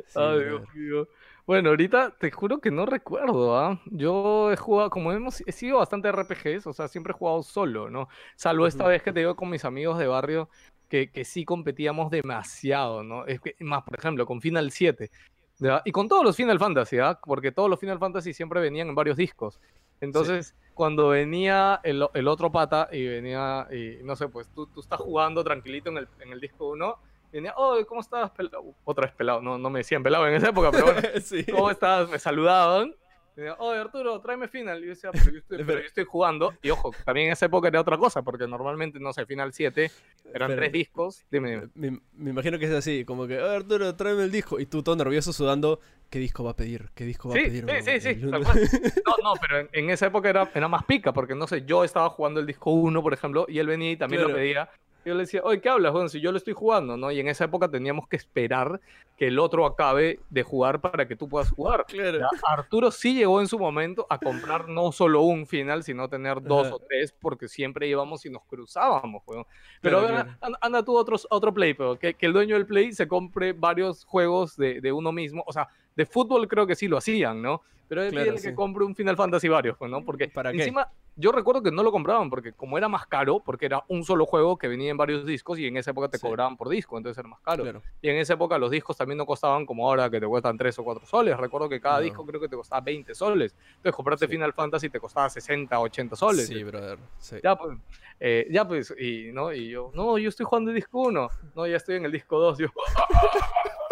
[0.07, 0.43] Sí, Ay.
[0.45, 1.07] Dios mío.
[1.45, 3.81] Bueno, ahorita te juro que no recuerdo, ¿ah?
[3.87, 7.89] Yo he jugado, como hemos, he sido bastante RPGs, o sea, siempre he jugado solo,
[7.89, 8.07] ¿no?
[8.35, 10.47] Salvo esta vez que te digo con mis amigos de barrio,
[10.87, 13.25] que, que sí competíamos demasiado, ¿no?
[13.25, 15.09] Es que, más, por ejemplo, con Final 7,
[15.57, 15.81] ¿ya?
[15.85, 17.19] Y con todos los Final Fantasy, ¿ah?
[17.25, 19.59] Porque todos los Final Fantasy siempre venían en varios discos.
[20.01, 24.81] Entonces, cuando venía el, el otro pata y venía, y no sé, pues tú, tú
[24.81, 26.95] estás jugando tranquilito en el, en el disco 1,
[27.31, 28.75] venía, oh, ¿cómo estás, pelado?
[28.83, 31.43] Otra vez pelado, no, no me decían pelado en esa época, pero bueno, sí.
[31.45, 32.09] ¿cómo estás?
[32.09, 32.95] Me saludaban.
[33.37, 34.79] Y decía, oye Arturo, tráeme final.
[34.79, 36.53] Y yo decía, pero yo estoy, pero yo estoy jugando.
[36.61, 39.89] Y ojo, también en esa época era otra cosa, porque normalmente, no sé, final 7
[40.33, 40.55] eran Espera.
[40.55, 41.25] tres discos.
[41.31, 41.69] Dime, dime.
[41.73, 44.59] Me, me imagino que es así, como que, "Ah, Arturo, tráeme el disco.
[44.59, 46.89] Y tú todo nervioso sudando, ¿qué disco va a pedir?
[46.95, 47.65] ¿Qué disco va Sí, a pedir?
[47.65, 48.21] sí, weón?" sí, sí, Y.
[49.05, 51.85] No, no, pero en, en esa época era, era más pica, porque no sé, yo
[51.85, 54.39] estaba jugando el disco 1, por ejemplo, y él venía y también lo Claro.
[54.39, 54.69] pedía.
[55.09, 55.91] Yo le decía, oye, ¿qué hablas?
[55.91, 57.09] Bueno, si yo lo estoy jugando, ¿no?
[57.09, 58.79] Y en esa época teníamos que esperar
[59.17, 61.85] que el otro acabe de jugar para que tú puedas jugar.
[61.87, 62.27] Claro.
[62.47, 66.67] Arturo sí llegó en su momento a comprar no solo un final, sino tener dos
[66.67, 66.75] Ajá.
[66.75, 69.45] o tres, porque siempre íbamos y nos cruzábamos, weón.
[69.81, 70.55] Pero Claro, ahora, claro.
[70.61, 74.05] anda, tú otros, otro Play, pero que, que el dueño del Play se compre varios
[74.05, 75.43] juegos de, de uno mismo.
[75.47, 75.67] O sea,
[75.99, 77.61] de fútbol creo que sí lo hacían, ¿no?
[77.89, 78.49] Pero él Claro, sí.
[78.49, 80.05] que compre un Final Fantasy varios, ¿no?
[80.05, 80.59] Porque ¿Para qué?
[80.59, 84.03] encima, yo recuerdo que no lo compraban, porque como era más caro, porque era un
[84.05, 86.25] solo juego que venía en varios discos y en esa época te Sí.
[86.25, 87.63] cobraban por disco, entonces era más caro.
[87.63, 87.81] Claro.
[88.01, 90.77] Y en esa época los discos también no costaban como ahora que te cuestan 3
[90.79, 91.35] o 4 soles.
[91.35, 92.03] Recuerdo que cada No.
[92.03, 93.55] disco creo que te costaba 20 soles.
[93.77, 94.31] Entonces comprarte Sí.
[94.33, 96.45] Final Fantasy te costaba 60, 80 soles.
[96.47, 96.99] Sí, brother.
[97.43, 97.77] Ya pues,
[98.19, 99.51] eh, ya pues, y, ¿no?
[99.51, 101.27] y yo, no, yo estoy jugando el disco 1.
[101.55, 102.59] No, ya estoy en el disco 2.
[102.59, 102.67] Yo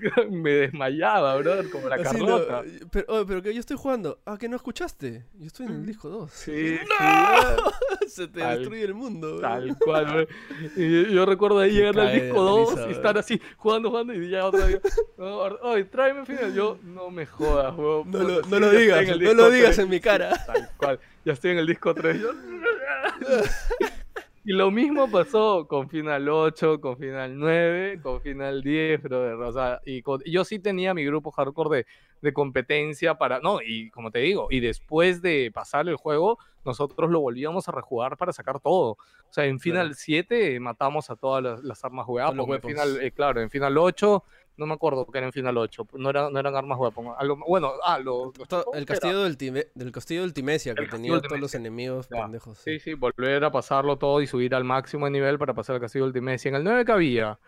[0.30, 2.40] me desmayaba, brother, como la Así no,
[2.90, 4.20] pero, oye, pero que yo estoy jugando.
[4.24, 5.24] Ah, que no escuchaste.
[5.34, 6.30] Yo estoy en el disco 2.
[6.32, 6.78] Sí,
[8.08, 9.40] Se te Tal- destruye el mundo.
[9.40, 10.26] Tal cual, bro.
[10.76, 12.92] Y yo, yo recuerdo ahí llegar al disco 2 risa, y bro.
[12.96, 14.80] estar así, jugando, jugando, y ya otra vez.
[15.18, 16.52] No, oye, tráeme final.
[16.54, 18.10] Yo, no me jodas, weón.
[18.10, 19.78] No lo, no lo digas, no lo digas 3.
[19.80, 20.30] en mi cara.
[20.46, 21.00] Tal cual.
[21.24, 22.20] Ya estoy en el disco 3.
[22.20, 22.30] Yo...
[24.44, 29.34] Y lo mismo pasó con Final 8, con Final 9, con Final 10, brother.
[29.34, 31.86] O sea, y con- yo sí tenía mi grupo hardcore de,
[32.22, 33.38] de competencia para.
[33.38, 37.72] No, y como te digo, y después de pasar el juego, nosotros lo volvíamos a
[37.72, 38.92] rejugar para sacar todo.
[38.92, 39.94] O sea, en Final Claro.
[39.98, 42.68] 7 matamos a todas las, las armas los En.
[42.68, 44.24] Final, eh, claro, en Final 8,
[44.62, 45.86] no me acuerdo que era en Final 8.
[45.94, 47.08] No, era, no eran armas weapon.
[47.18, 50.74] Algo- bueno, ah, lo, lo- To- ¿cómo el castillo del, Time- del castillo del Timesia,
[50.74, 51.58] que tenía del todos los Timesia.
[51.58, 52.22] enemigos Ya.
[52.22, 52.58] pendejos.
[52.58, 55.80] Sí, sí, volver a pasarlo todo y subir al máximo de nivel para pasar al
[55.82, 56.48] castillo Ultimate.
[56.48, 57.38] En el 9 que había.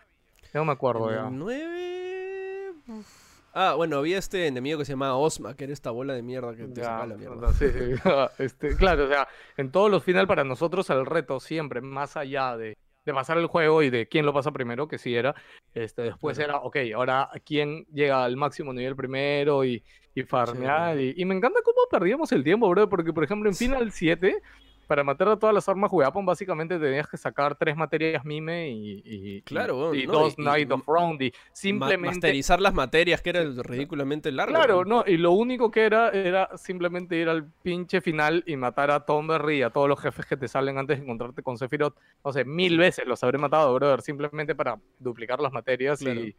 [0.53, 1.27] No me acuerdo En ya.
[1.27, 2.71] el 9.
[2.87, 3.25] uf.
[3.57, 6.53] Ah, bueno, había este enemigo que se llamaba Osma, que era esta bola de mierda
[6.57, 7.53] que te sacaba la mierda.
[7.53, 7.65] sí.
[8.37, 12.57] Este, claro, o sea, en todos los final para nosotros el reto siempre, más allá
[12.57, 15.35] de, de pasar el juego y de quién lo pasa primero, que sí era,
[15.73, 16.53] este, después Claro.
[16.53, 19.83] era, ok, ahora quién llega al máximo nivel primero y,
[20.13, 20.99] y farmear.
[20.99, 24.41] Y, y me encanta cómo perdíamos el tiempo, bro, porque por ejemplo en Final 7
[24.85, 29.01] para matar a todas las armas Weapon básicamente tenías que sacar tres materias mime y,
[29.05, 32.07] y, Claro, y, y no, dos Night of Round y simplemente...
[32.07, 34.55] Masterizar las materias, que era ridículamente largo.
[34.55, 38.91] Claro, no, y lo único que era era simplemente ir al pinche final y matar
[38.91, 41.95] a Tomberry y a todos los jefes que te salen antes de encontrarte con Sephiroth.
[42.23, 46.21] No sé, mil veces los habré matado, brother, simplemente para duplicar las materias Claro.
[46.21, 46.35] y,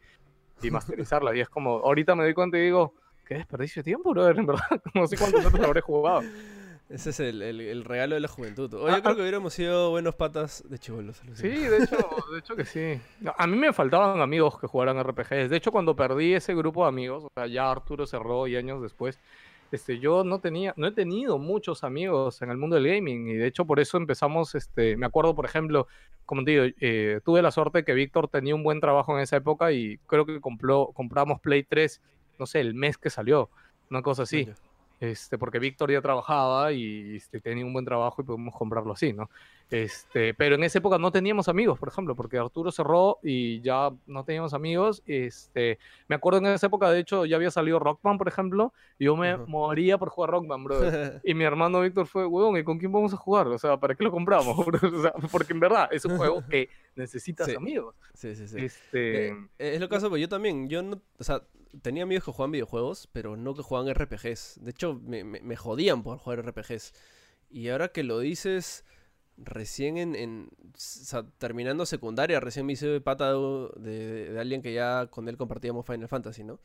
[0.62, 1.34] y masterizarlas.
[1.36, 2.94] Y es como, ahorita me doy cuenta y digo,
[3.26, 4.62] qué desperdicio de tiempo, brother, en verdad.
[4.94, 6.22] No sé cuántos otros habré jugado.
[6.88, 8.72] Ese es el, el- el regalo de la juventud.
[8.74, 9.16] Oye, Ah, yo creo ah.
[9.16, 11.20] que hubiéramos sido buenos patas de chivolos.
[11.34, 11.96] Sí, de hecho,
[12.32, 13.00] de hecho que sí.
[13.36, 15.50] A mí me faltaban amigos que jugaran RPGs.
[15.50, 18.80] De hecho, cuando perdí ese grupo de amigos, o sea, ya Arturo cerró y años
[18.82, 19.18] después,
[19.72, 23.34] este, yo no tenía, no he tenido muchos amigos en el mundo del gaming y
[23.34, 25.88] de hecho por eso empezamos, este, me acuerdo, por ejemplo,
[26.24, 29.36] como te digo, eh, tuve la suerte que Víctor tenía un buen trabajo en esa
[29.38, 32.00] época y creo que compró, compramos Play 3,
[32.38, 33.50] no sé, el mes que salió,
[33.90, 34.48] una cosa así.
[35.00, 39.12] Este, porque Víctor ya trabajaba y este, tenía un buen trabajo y pudimos comprarlo así,
[39.12, 39.30] ¿no?
[39.68, 43.90] Este, pero en esa época no teníamos amigos, por ejemplo, porque Arturo cerró y ya
[44.06, 45.02] no teníamos amigos.
[45.06, 49.06] Este, me acuerdo en esa época, de hecho, ya había salido Rockman, por ejemplo, y
[49.06, 49.44] yo me Ajá.
[49.46, 51.20] moría por jugar Rockman, brother.
[51.24, 53.48] Y mi hermano Víctor fue, huevón, ¿y con quién vamos a jugar?
[53.48, 54.56] O sea, ¿para qué lo compramos?
[54.96, 57.56] O sea, porque en verdad es un juego que necesitas Sí.
[57.56, 57.94] amigos.
[58.14, 58.56] sí, sí, sí.
[58.58, 61.42] Este, Eh, es lo caso, pues yo también, yo no, o sea,
[61.82, 64.60] tenía amigos que jugaban videojuegos, pero no que jugaban RPGs.
[64.62, 66.94] De hecho, me, me- me jodían por jugar RPGs.
[67.50, 68.84] Y ahora que lo dices,
[69.38, 70.48] recién en,
[71.38, 75.86] terminando secundaria, recién me hice pata de, de- de alguien que ya con él compartíamos
[75.86, 76.60] Final Fantasy, ¿no?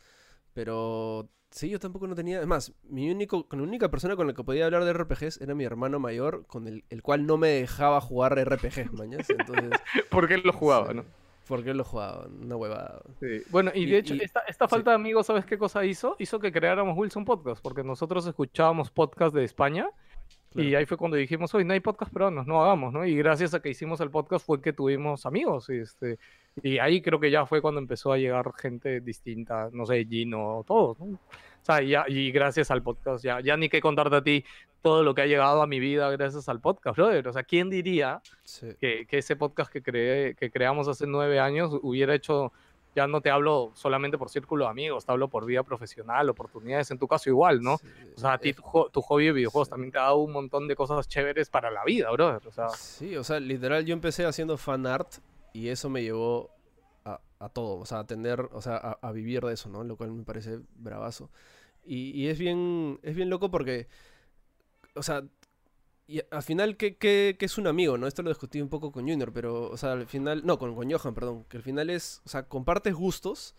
[0.53, 2.41] Pero sí, yo tampoco no tenía.
[2.41, 5.39] Es más, mi único, con la única persona con la que podía hablar de RPGs
[5.41, 9.29] era mi hermano mayor, con el, el cual no me dejaba jugar RPGs, mañas.
[9.29, 9.71] Entonces,
[10.09, 10.95] ¿Por qué lo jugaba, sí.
[10.95, 11.05] no?
[11.47, 12.27] ¿por qué lo jugaba?
[12.27, 13.01] Una huevada.
[13.19, 13.41] Sí.
[13.49, 16.15] Bueno, y Y- de hecho, y- esta, esta falta de amigos, ¿sabes qué cosa hizo?
[16.19, 19.89] Hizo que creáramos Wilson Podcast, porque nosotros escuchábamos podcast de España
[20.53, 20.77] y Claro.
[20.79, 23.05] ahí fue cuando dijimos, hoy no hay podcast peruanos, no hagamos, ¿no?
[23.05, 26.19] Y gracias a que hicimos el podcast fue que tuvimos amigos y, este,
[26.61, 30.63] y ahí creo que ya fue cuando empezó a llegar gente distinta, no sé, Gino,
[30.67, 31.05] todos, ¿no?
[31.05, 34.43] O sea, ya, y gracias al podcast, ya, ya ni que contarte a ti
[34.81, 37.27] todo lo que ha llegado a mi vida gracias al podcast, brother.
[37.27, 38.69] O sea, ¿quién diría Sí.
[38.79, 42.51] que, que ese podcast que, creé, que creamos hace nueve años hubiera hecho,
[42.95, 46.91] ya no te hablo solamente por círculo de amigos, te hablo por vida profesional, oportunidades,
[46.91, 47.77] en tu caso igual, ¿no?
[47.77, 48.55] Sí, O sea, a ti eh,
[48.91, 51.83] tu, hobby de videojuegos también te ha dado un montón de cosas chéveres para la
[51.85, 52.45] vida, brother.
[52.47, 55.15] O sea, Sí, o sea, literal, yo empecé haciendo fan art
[55.53, 56.49] y eso me llevó
[57.05, 59.83] a, a todo, o sea, a tener, o sea, a, a vivir de eso, ¿no?
[59.83, 61.29] Lo cual me parece bravazo.
[61.83, 63.87] Y, y es bien, es bien loco porque,
[64.95, 65.23] o sea,
[66.17, 68.07] y al final, ¿qué, qué, qué es un amigo, no?
[68.07, 70.91] Esto lo discutí un poco con Junior, pero, o sea, al final, no, con, con
[70.91, 73.55] Johan, perdón, que al final es, o sea, compartes gustos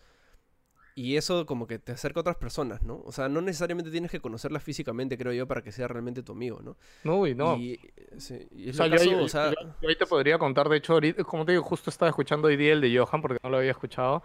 [0.95, 3.01] y eso como que te acerca a otras personas, ¿no?
[3.07, 6.33] O sea, no necesariamente tienes que conocerlas físicamente, creo yo, para que sea realmente tu
[6.33, 6.77] amigo, ¿no?
[7.05, 7.57] no, y no.
[7.57, 7.81] Y,
[8.19, 10.07] sí, y O es sea, lo yo, caso, yo- o sea, yo- yo ahí te
[10.07, 12.95] podría contar, de hecho, ahorita, como te digo, justo estaba escuchando hoy día el de
[12.99, 14.23] Johan porque no lo había escuchado.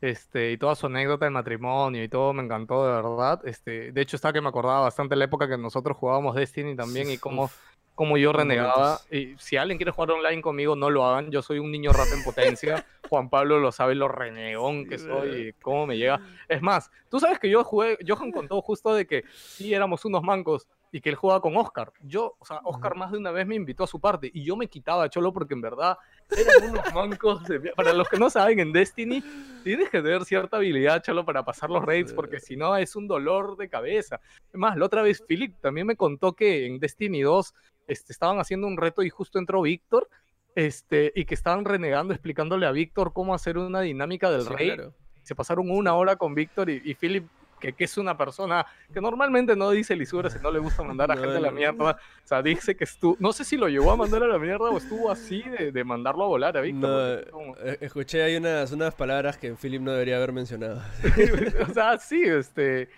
[0.00, 3.40] Este, y toda su anécdota del matrimonio y todo me encantó, de verdad.
[3.44, 7.10] Este, de hecho, estaba que me acordaba bastante la época que nosotros jugábamos Destiny también
[7.10, 7.50] y cómo,
[7.94, 9.00] cómo yo renegaba.
[9.10, 11.30] Y si alguien quiere jugar online conmigo, no lo hagan.
[11.30, 12.86] Yo soy un niño rata en potencia.
[13.10, 16.20] Juan Pablo lo sabe, lo renegón que soy y cómo me llega.
[16.48, 20.22] Es más, tú sabes que yo jugué, Johan contó justo de que sí éramos unos
[20.22, 21.92] mancos y que él jugaba con Oscar.
[22.00, 24.56] Yo, o sea, Oscar más de una vez me invitó a su parte y yo
[24.56, 25.96] me quitaba a Cholo porque en verdad
[26.30, 27.44] eran unos mancos.
[27.44, 27.60] de.
[27.76, 29.22] Para los que no saben, en Destiny
[29.62, 33.06] tienes que tener cierta habilidad, Cholo, para pasar los raids porque si no es un
[33.06, 34.20] dolor de cabeza.
[34.52, 37.54] Es más, la otra vez Philip también me contó que en Destiny 2
[37.86, 40.08] este, estaban haciendo un reto y justo entró Víctor.
[40.56, 44.74] Este, y que estaban renegando, explicándole a Víctor cómo hacer una dinámica del sí, rey
[44.74, 44.92] claro.
[45.22, 47.24] se pasaron una hora con Víctor y, y Philip,
[47.60, 51.10] que, que es una persona que normalmente no dice lisuras y no le gusta mandar
[51.12, 51.90] a No, gente a la mierda.
[52.24, 54.70] O sea, dice que estuvo, no sé si lo llevó a mandar a la mierda
[54.70, 57.24] o estuvo así de, de mandarlo a volar a Víctor.
[57.26, 60.80] No, como- eh, escuché ahí unas, unas palabras que Philip no debería haber mencionado.
[61.68, 62.88] o sea, sí, este.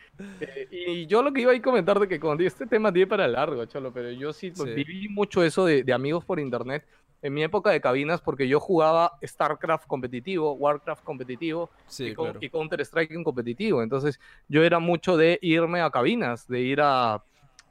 [0.40, 3.26] eh, y yo lo que iba a comentar de que cuando este tema tiene para
[3.26, 4.74] largo, cholo, pero yo sí, pues, Sí.
[4.84, 6.84] viví mucho eso de, de amigos por internet
[7.22, 12.38] en mi época de cabinas porque yo jugaba StarCraft competitivo, Warcraft competitivo Sí, y, claro.
[12.42, 13.82] y Counter-Strike en competitivo.
[13.82, 14.18] Entonces,
[14.48, 17.22] yo era mucho de irme a cabinas, de ir a,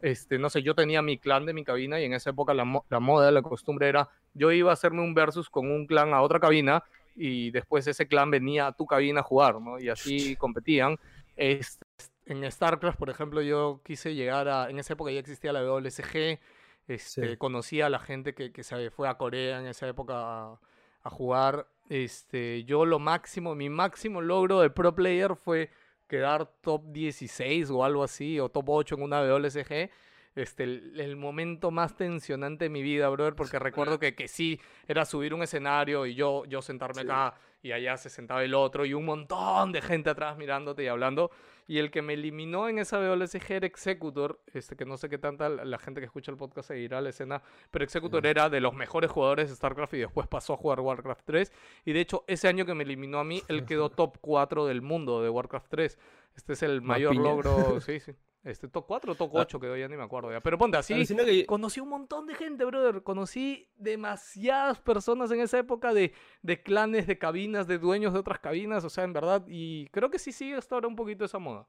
[0.01, 2.63] este, no sé, yo tenía mi clan de mi cabina y en esa época la,
[2.65, 6.13] mo- la moda, la costumbre era, yo iba a hacerme un versus con un clan
[6.13, 6.83] a otra cabina
[7.15, 9.77] y después ese clan venía a tu cabina a jugar, ¿no?
[9.79, 10.97] Y así competían.
[11.35, 11.83] Este,
[12.25, 16.39] en StarCraft, por ejemplo, yo quise llegar a, en esa época ya existía la WSG,
[16.87, 17.37] este, Sí.
[17.37, 20.59] conocí a la gente que, que se fue a Corea en esa época a,
[21.03, 21.67] a jugar.
[21.89, 25.69] Este, yo lo máximo, mi máximo logro de pro player fue
[26.07, 29.89] quedar top 16 o algo así, o top 8 en una WSG.
[30.35, 34.59] este, el, el momento más tensionante de mi vida, brother, porque recuerdo que, que sí,
[34.87, 37.07] era subir un escenario y yo, yo sentarme Sí.
[37.07, 40.87] acá y allá se sentaba el otro y un montón de gente atrás mirándote y
[40.87, 41.31] hablando.
[41.67, 45.17] Y el que me eliminó en esa WSG era Executor, este, que no sé qué
[45.17, 48.73] tanta la, gente que escucha el podcast seguirá la escena, pero Executor era de los
[48.73, 51.51] mejores jugadores de StarCraft y después pasó a jugar Warcraft 3.
[51.85, 54.81] Y de hecho, ese año que me eliminó a mí, él quedó top 4 del
[54.81, 55.97] mundo de Warcraft 3.
[56.35, 58.13] Este es el mayor logro, sí, sí.
[58.43, 59.41] Este top 4 o top Ah.
[59.41, 60.41] 8 quedó, ya ni me acuerdo ya.
[60.41, 63.03] Pero ponte así, que- conocí un montón de gente, brother.
[63.03, 66.11] Conocí demasiadas personas en esa época de,
[66.41, 68.83] de clanes, de cabinas, de dueños de otras cabinas.
[68.83, 69.43] O sea, en verdad.
[69.47, 71.67] Y creo que sí sigue hasta ahora un poquito esa moda.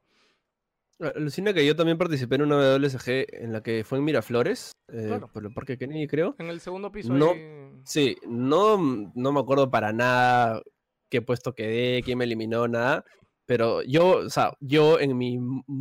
[1.16, 5.06] Alucina que yo también participé en una WSG en la que fue en Miraflores, eh,
[5.08, 5.28] Claro.
[5.32, 6.36] por el Parque Kennedy, creo.
[6.38, 7.30] En el segundo piso No.
[7.32, 8.78] ahí- Sí, no,
[9.14, 10.62] no me acuerdo para nada
[11.10, 13.04] qué puesto quedé, quién me eliminó, nada.
[13.46, 15.38] Pero yo, o sea, yo en mi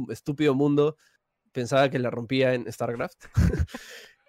[0.09, 0.97] estúpido mundo
[1.51, 3.25] pensaba que la rompía en StarCraft.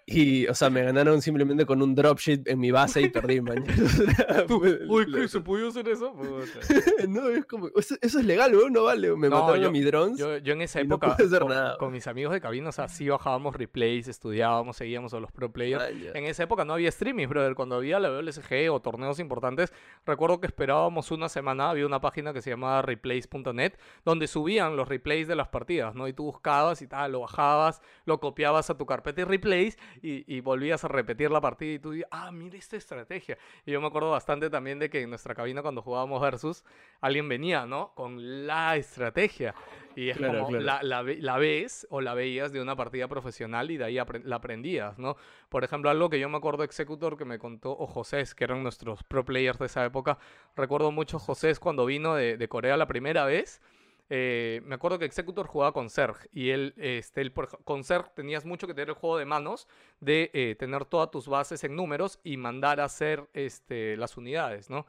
[0.05, 3.63] y, o sea, me ganaron simplemente con un dropship en mi base y perdí, man.
[4.89, 5.27] Uy, ¿qué?
[5.27, 6.13] ¿Se pudo hacer eso?
[7.07, 9.15] No, es como, eso, eso es legal, weón, no vale.
[9.15, 10.17] Me No, mataron yo- a mis drones.
[10.17, 11.77] Yo, yo en esa Y no época, pude hacer con, nada.
[11.77, 15.51] con mis amigos de cabina, o sea, sí bajábamos replays, estudiábamos, seguíamos a los pro
[15.51, 15.83] players.
[16.01, 16.11] Ya.
[16.13, 17.55] En esa época no había streaming, brother.
[17.55, 19.73] Cuando había la WSG o torneos importantes,
[20.05, 23.73] recuerdo que esperábamos una semana, había una página que se llamaba replays.net,
[24.05, 26.07] donde subían los replays de las partidas, ¿no?
[26.07, 30.23] Y tú buscabas y tal, lo bajabas, lo copiabas a tu carpeta de replays y,
[30.33, 33.37] y volvías a repetir la partida y tú dices, ah, mira esta estrategia.
[33.65, 36.63] Y yo me acuerdo bastante también de que en nuestra cabina cuando jugábamos versus,
[37.01, 37.93] alguien venía, ¿no?
[37.95, 39.53] Con la estrategia.
[39.95, 40.65] Y es Claro, como, claro.
[40.65, 44.23] La, la, la ves o la veías de una partida profesional y de ahí apre-
[44.23, 45.15] la aprendías, ¿no?
[45.49, 48.63] Por ejemplo, algo que yo me acuerdo Executor que me contó, o José, que eran
[48.63, 50.17] nuestros pro players de esa época.
[50.55, 53.61] Recuerdo mucho José cuando vino de, de Corea la primera vez.
[54.09, 58.13] Eh, me acuerdo que Executor jugaba con Serg y él, este, él por con Serg
[58.13, 59.67] tenías mucho que tener el juego de manos
[59.99, 64.69] de eh, tener todas tus bases en números y mandar a hacer este, las unidades,
[64.69, 64.85] ¿no?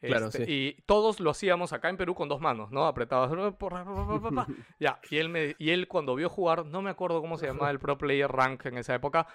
[0.00, 0.52] Claro, Este, sí.
[0.52, 2.86] Y todos lo hacíamos acá en Perú con dos manos, ¿no?
[2.86, 3.30] Apretabas.
[4.78, 7.70] Ya, y él, me, y él cuando vio jugar, no me acuerdo cómo se llamaba
[7.70, 9.26] el Pro Player Rank en esa época,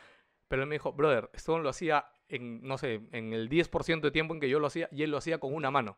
[0.48, 4.12] pero él me dijo, brother, esto lo hacía en, no sé, en el 10% de
[4.12, 5.98] tiempo en que yo lo hacía, y él lo hacía con una mano.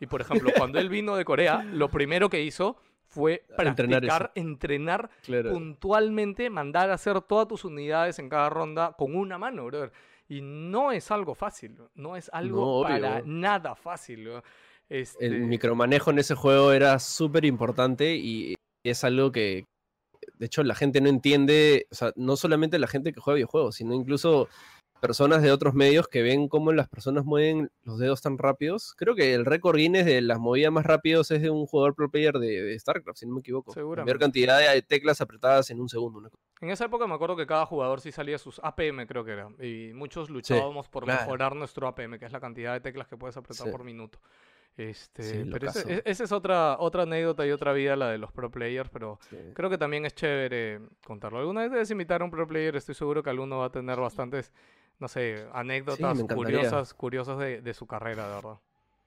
[0.00, 2.76] Y por ejemplo, cuando él vino de Corea, lo primero que hizo
[3.06, 5.52] fue Entrenar practicar, entrenar Claro.
[5.52, 9.92] puntualmente, mandar a hacer todas tus unidades en cada ronda con una mano, brother.
[10.28, 14.30] Y no es algo fácil, no es algo No, para nada fácil.
[14.88, 19.64] Este, El micromanejo en ese juego era súper importante y es algo que,
[20.38, 23.76] de hecho, la gente no entiende, o sea, no solamente la gente que juega videojuegos,
[23.76, 24.48] sino incluso
[25.06, 28.94] personas de otros medios que ven cómo las personas mueven los dedos tan rápidos.
[28.96, 32.10] Creo que el récord Guinness de las movidas más rápidos es de un jugador pro
[32.10, 33.74] player de, de StarCraft, si no me equivoco.
[33.94, 36.20] La mayor cantidad de teclas apretadas en un segundo.
[36.20, 36.30] una.
[36.62, 39.48] En esa época me acuerdo que cada jugador sí salía sus APM, creo que era.
[39.60, 41.20] Y muchos luchábamos por claro.
[41.20, 43.70] mejorar nuestro APM, que es la cantidad de teclas que puedes apretar Sí.
[43.70, 44.18] por minuto.
[44.76, 45.88] Este, Sí, pero ese- locazo.
[45.90, 49.18] e- esa es otra, otra anécdota y otra vida, la de los pro players, pero
[49.30, 49.36] Sí.
[49.54, 51.38] creo que también es chévere contarlo.
[51.38, 54.00] Alguna vez debes invitar a un pro player, estoy seguro que alguno va a tener
[54.00, 54.52] bastantes,
[55.04, 58.58] no sé, anécdotas me curiosas, curiosas de, de su carrera, de verdad.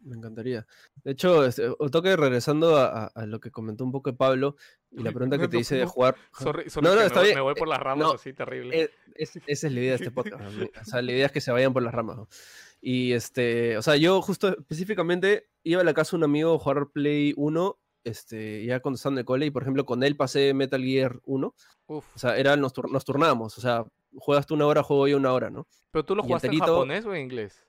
[0.01, 0.67] Me encantaría.
[1.03, 4.57] De hecho, este, toque regresando a, lo que comentó un poco Pablo
[4.91, 6.15] y la pregunta que te hice de jugar.
[6.37, 7.35] Sorry, sorry, No, no, me, está voy- bien.
[7.37, 8.79] me voy por las ramas no, así, terrible.
[8.79, 10.43] Eh, es- esa es la idea de este podcast.
[10.81, 12.15] O sea, la idea es que se vayan por las ramas.
[12.17, 12.27] ¿no?
[12.79, 16.59] Y este, o sea, yo justo específicamente iba a la casa de un amigo a
[16.59, 20.15] jugar Play 1, este, ya cuando estaba en el cole, y por ejemplo con él
[20.15, 21.55] pasé Metal Gear 1.
[21.87, 22.05] Uf.
[22.15, 23.57] O sea, era, nos, tur- nos turnábamos.
[23.57, 23.85] O sea,
[24.15, 25.67] juegas tú una hora, juego yo una hora, ¿no?
[25.91, 27.63] Pero tú lo jugaste en japonés o en inglés?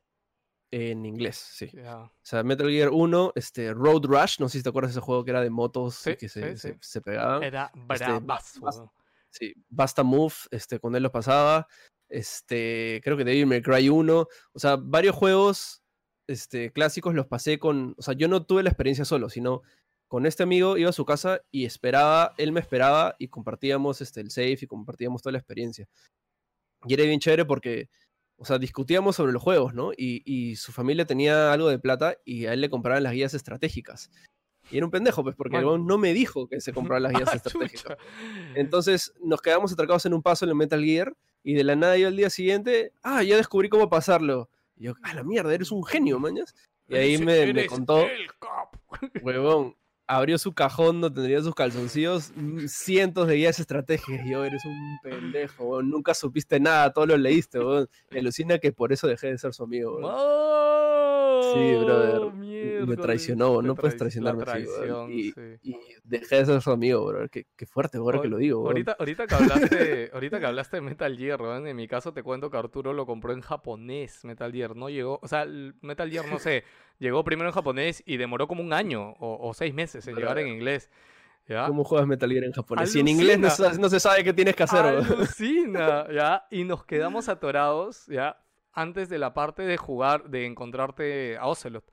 [0.71, 1.71] En inglés, sí.
[1.87, 5.05] O sea, Metal Gear 1, este, Road Rush, no sé si te acuerdas de ese
[5.05, 6.79] juego que era de motos Sí, y que se, sí, se- sí.
[6.83, 7.43] se pegaban.
[7.43, 8.61] Era Este, bravazo.
[8.61, 8.91] bas- weón.
[9.31, 11.67] Sí, Basta Move, este, con él los pasaba.
[12.09, 14.29] Este, creo que Devil May Cry 1.
[14.53, 15.83] O sea, varios juegos
[16.27, 17.95] este, clásicos los pasé con.
[17.99, 19.63] O sea, yo no tuve la experiencia solo, sino
[20.09, 24.21] con este amigo iba a su casa y esperaba, él me esperaba y compartíamos este,
[24.21, 25.87] el save y compartíamos toda la experiencia.
[26.87, 27.89] Y era bien chévere porque,
[28.37, 29.93] o sea, discutíamos sobre los juegos, ¿no?
[29.93, 33.35] Y, y su familia tenía algo de plata y a él le compraban las guías
[33.35, 34.11] estratégicas.
[34.71, 35.73] Y era un pendejo, pues, porque el Man.
[35.73, 37.83] huevón no me dijo que se compraban las guías Ah, estratégicas.
[37.83, 37.97] chucha.
[38.55, 41.97] Entonces nos quedamos atracados en un paso en el Metal Gear y de la nada
[41.97, 44.49] yo al día siguiente, ah, ya descubrí cómo pasarlo.
[44.77, 46.55] Y yo, ah, la mierda, eres un genio, mañas.
[46.87, 48.29] Y ahí Eres- me, me contó, el
[49.23, 49.77] huevón,
[50.09, 54.27] abrió su cajón donde tendría sus calzoncillos, mm, cientos de guías estratégicas.
[54.27, 57.89] Y yo, eres un pendejo, weón, nunca supiste nada, todo lo leíste, weón.
[58.11, 60.79] Me alucina que por eso dejé de ser su amigo, weón.
[61.55, 62.33] Sí, brother.
[62.87, 65.41] Me traicionó, no puedes traicionarme traición, Y, sí.
[65.63, 67.31] y dejé de ser su amigo, brother.
[67.31, 68.67] Qué, qué fuerte, ahora que lo digo.
[68.67, 72.51] Ahorita, ahorita que hablaste, ahorita que hablaste de Metal Gear, en mi caso te cuento
[72.51, 75.47] que Arturo lo compró en japonés, Metal Gear, no llegó, o sea,
[75.81, 76.65] Metal Gear, no sé,
[76.99, 80.39] llegó primero en japonés y demoró como un año o, o seis meses en llegar
[80.39, 80.91] en inglés.
[81.47, 81.67] ¿ya?
[81.67, 82.93] ¿Cómo juegas Metal Gear en japonés?
[82.93, 84.85] Si en inglés no, se sabe qué tienes que hacer.
[84.85, 86.47] Alucina, ¿ya?
[86.51, 88.39] Y nos quedamos atorados, ¿ya?
[88.73, 91.85] Antes de la parte de jugar, de encontrarte a Ocelot,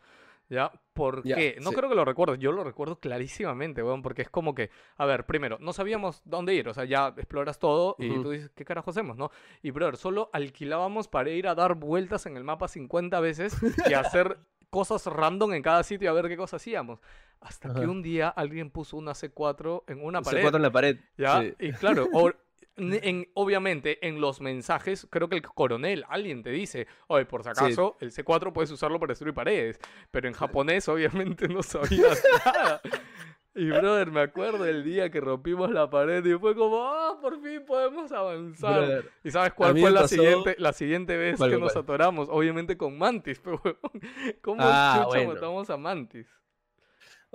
[0.50, 0.72] ¿ya?
[0.94, 1.58] ¿Por Ya, qué?
[1.62, 1.76] No sí.
[1.76, 5.26] creo que lo recuerdes, yo lo recuerdo clarísimamente, weón, porque es como que, a ver,
[5.26, 8.92] primero, no sabíamos dónde ir, o sea, ya exploras todo y tú dices, ¿qué carajo
[8.92, 9.32] hacemos, no?
[9.64, 13.58] Y, brother, solo alquilábamos para ir a dar vueltas en el mapa 50 veces
[13.90, 14.38] y hacer
[14.76, 17.00] cosas random en cada sitio a ver qué cosas hacíamos.
[17.40, 17.90] Hasta que Ajá.
[17.90, 20.42] un día alguien puso una C4 en una pared.
[20.42, 20.98] cuatro en la pared.
[21.18, 21.42] ¿Ya?
[21.42, 21.54] sí.
[21.60, 22.34] Y claro, o-
[22.78, 27.50] en, obviamente en los mensajes, creo que el coronel, alguien te dice, oye, por si
[27.50, 29.80] acaso, el C4 puedes usarlo para destruir paredes,
[30.12, 32.82] pero en japonés obviamente no sabías nada.
[33.58, 37.42] Y brother, me acuerdo el día que rompimos la pared y fue como, ah, por
[37.42, 38.80] fin podemos avanzar.
[38.82, 42.28] Brother, ¿Y sabes cuál fue la pasó- siguiente, la siguiente vez ¿Cuál, que nos atoramos?
[42.30, 43.62] Obviamente con Mantis, pero
[44.42, 45.34] ¿cómo Ah, chucha bueno.
[45.36, 46.28] matamos a Mantis?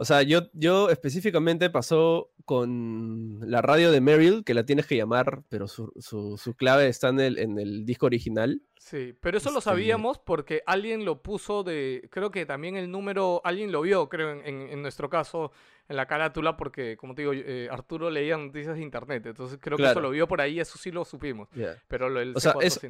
[0.00, 4.96] O sea, yo, yo específicamente pasó con la radio de Meryl, que la tienes que
[4.96, 8.62] llamar, pero su, su, su clave está en el, en el disco original.
[8.78, 12.90] Sí, pero eso lo Este- sabíamos porque alguien lo puso de, creo que también el
[12.90, 15.52] número, alguien lo vio, creo, en, en- nuestro caso,
[15.86, 19.76] en la carátula, porque como te digo, eh, Arturo leía noticias de internet, entonces creo
[19.76, 21.50] que eso lo vio por ahí, eso sí lo supimos,
[21.88, 22.80] pero lo del O sea, C4 es-.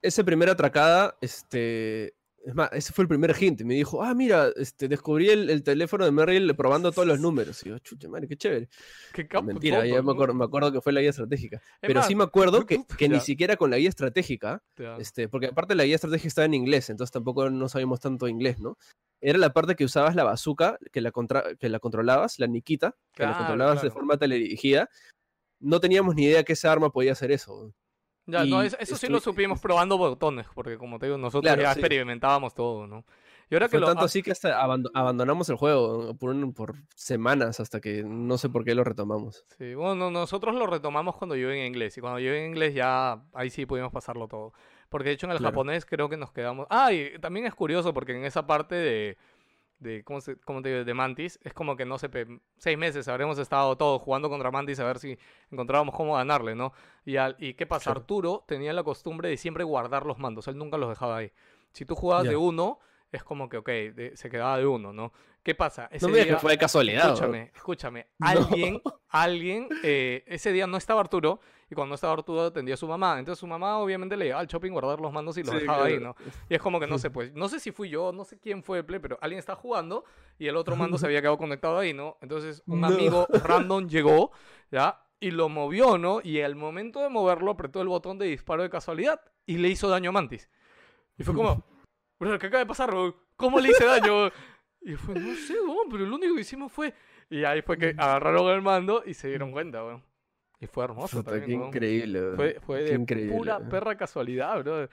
[0.00, 2.14] Esa primera atracada, este...
[2.44, 3.60] Es más, ese fue el primer hint.
[3.62, 7.64] Me dijo, ah, mira, este, descubrí el, el teléfono de Meryl probando todos los números.
[7.64, 8.68] Y yo, chucha, madre, qué chévere.
[9.12, 11.62] Qué capo, Mentira, ya me acuerdo, me acuerdo que fue la guía estratégica.
[11.80, 14.60] Pero más, sí me acuerdo que, ni siquiera con la guía estratégica.
[14.98, 18.58] Este, porque aparte la guía estratégica estaba en inglés, entonces tampoco no sabíamos tanto inglés,
[18.58, 18.76] ¿no?
[19.20, 22.96] Era la parte que usabas la bazooka, que la, contra- que la controlabas, la Nikita,
[23.12, 24.90] que la Claro, controlabas de forma teledirigida.
[25.60, 27.72] No teníamos ni idea que esa arma podía hacer eso.
[28.26, 31.74] Ya, no, eso sí lo supimos probando botones, porque como te digo, nosotros Claro, ya
[31.74, 31.80] sí.
[31.80, 33.04] experimentábamos todo, ¿no?
[33.50, 33.86] Y ahora que lo...
[33.86, 38.38] tanto así que hasta abando- abandonamos el juego por, un- por semanas hasta que no
[38.38, 39.44] sé por qué lo retomamos.
[39.58, 41.98] Sí, bueno, nosotros lo retomamos cuando yo en inglés.
[41.98, 44.54] Y cuando yo en inglés ya ahí sí pudimos pasarlo todo.
[44.88, 45.52] Porque de hecho en el Claro.
[45.52, 46.66] japonés creo que nos quedamos.
[46.70, 49.18] Ah, y también es curioso porque en esa parte de.
[49.82, 50.84] De ¿cómo, se, cómo te digo?
[50.84, 52.08] De Mantis, es como que no sé,
[52.56, 55.18] seis meses habremos estado todos jugando contra Mantis a ver si
[55.50, 56.72] encontrábamos cómo ganarle, ¿no?
[57.04, 57.90] Y, al- y qué pasa.
[57.90, 61.32] Arturo tenía la costumbre de siempre guardar los mandos, él nunca los dejaba ahí.
[61.72, 62.30] Si tú jugabas Ya.
[62.30, 62.78] de uno,
[63.10, 65.12] es como que, ok, de- se quedaba de uno, ¿no?
[65.42, 65.88] ¿Qué pasa?
[65.90, 67.06] Ese no me día- que fue de casualidad.
[67.14, 68.06] Escúchame, escúchame.
[68.20, 68.28] No.
[68.28, 72.86] Alguien, alguien, eh, ese día no estaba Arturo y cuando estaba Arturo atendía a su
[72.86, 73.18] mamá.
[73.18, 75.84] Entonces su mamá obviamente le llevaba al shopping guardar los mandos y los Sí, dejaba
[75.86, 76.14] ahí, claro.
[76.18, 76.32] ¿no?
[76.48, 78.62] Y es como que no sé, pues, no sé si fui yo, no sé quién
[78.62, 80.04] fue el play, pero alguien está jugando
[80.38, 82.18] y el otro mando se había quedado conectado ahí, ¿no?
[82.20, 82.86] Entonces un No.
[82.86, 84.30] amigo random llegó,
[84.70, 85.02] ¿ya?
[85.18, 86.20] Y lo movió, ¿no?
[86.22, 89.88] Y al momento de moverlo apretó el botón de disparo de casualidad y le hizo
[89.88, 90.48] daño a Mantis.
[91.18, 91.64] Y fue como,
[92.18, 93.16] ¿qué acaba de pasar, bro?
[93.36, 94.30] ¿Cómo le hice daño?
[94.84, 96.92] Y fue, no sé, weón, pero lo único que hicimos fue...
[97.30, 100.02] Y ahí fue que agarraron el mando y se dieron cuenta, weón.
[100.60, 101.68] Y fue hermoso Puta, también, qué weón.
[101.68, 102.20] increíble.
[102.20, 102.36] bro.
[102.36, 103.68] Fue, fue Qué de increíble, pura bro.
[103.68, 104.88] perra casualidad, bro.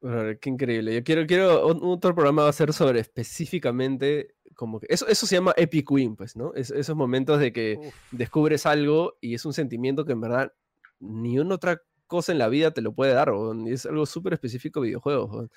[0.00, 0.94] Bro, Qué increíble.
[0.94, 5.26] Yo quiero, quiero, un- otro programa va a ser sobre específicamente como que, eso, eso
[5.26, 6.52] se llama Epic Win, pues, ¿no?
[6.54, 7.94] Es- esos momentos de que Uf.
[8.12, 10.52] descubres algo y es un sentimiento que en verdad
[11.00, 14.04] ni una otra cosa en la vida te lo puede dar, weón, y es algo
[14.06, 15.30] súper específico de videojuegos.
[15.30, 15.50] weón.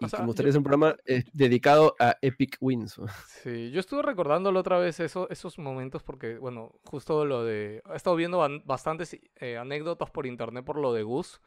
[0.00, 3.00] Y O sea, me yo- gustaría hacer un programa eh, dedicado a Epic Wins.
[3.42, 7.82] Sí, yo estuve recordando la otra vez eso, esos momentos porque, bueno, justo lo de...
[7.92, 11.40] He estado viendo bastantes eh, anécdotas por internet por lo de Gus,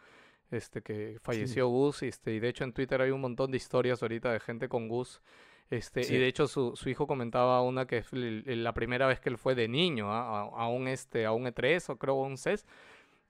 [0.52, 4.02] este, que falleció Gus, este, y de hecho en Twitter hay un montón de historias
[4.02, 5.22] ahorita de gente con Gus,
[5.70, 6.16] este, Sí.
[6.16, 9.38] y de hecho su, su hijo comentaba una que el- la primera vez que él
[9.38, 10.42] fue de niño, ¿ah?
[10.54, 12.66] a, a un, este, a un E3 o creo a un CES,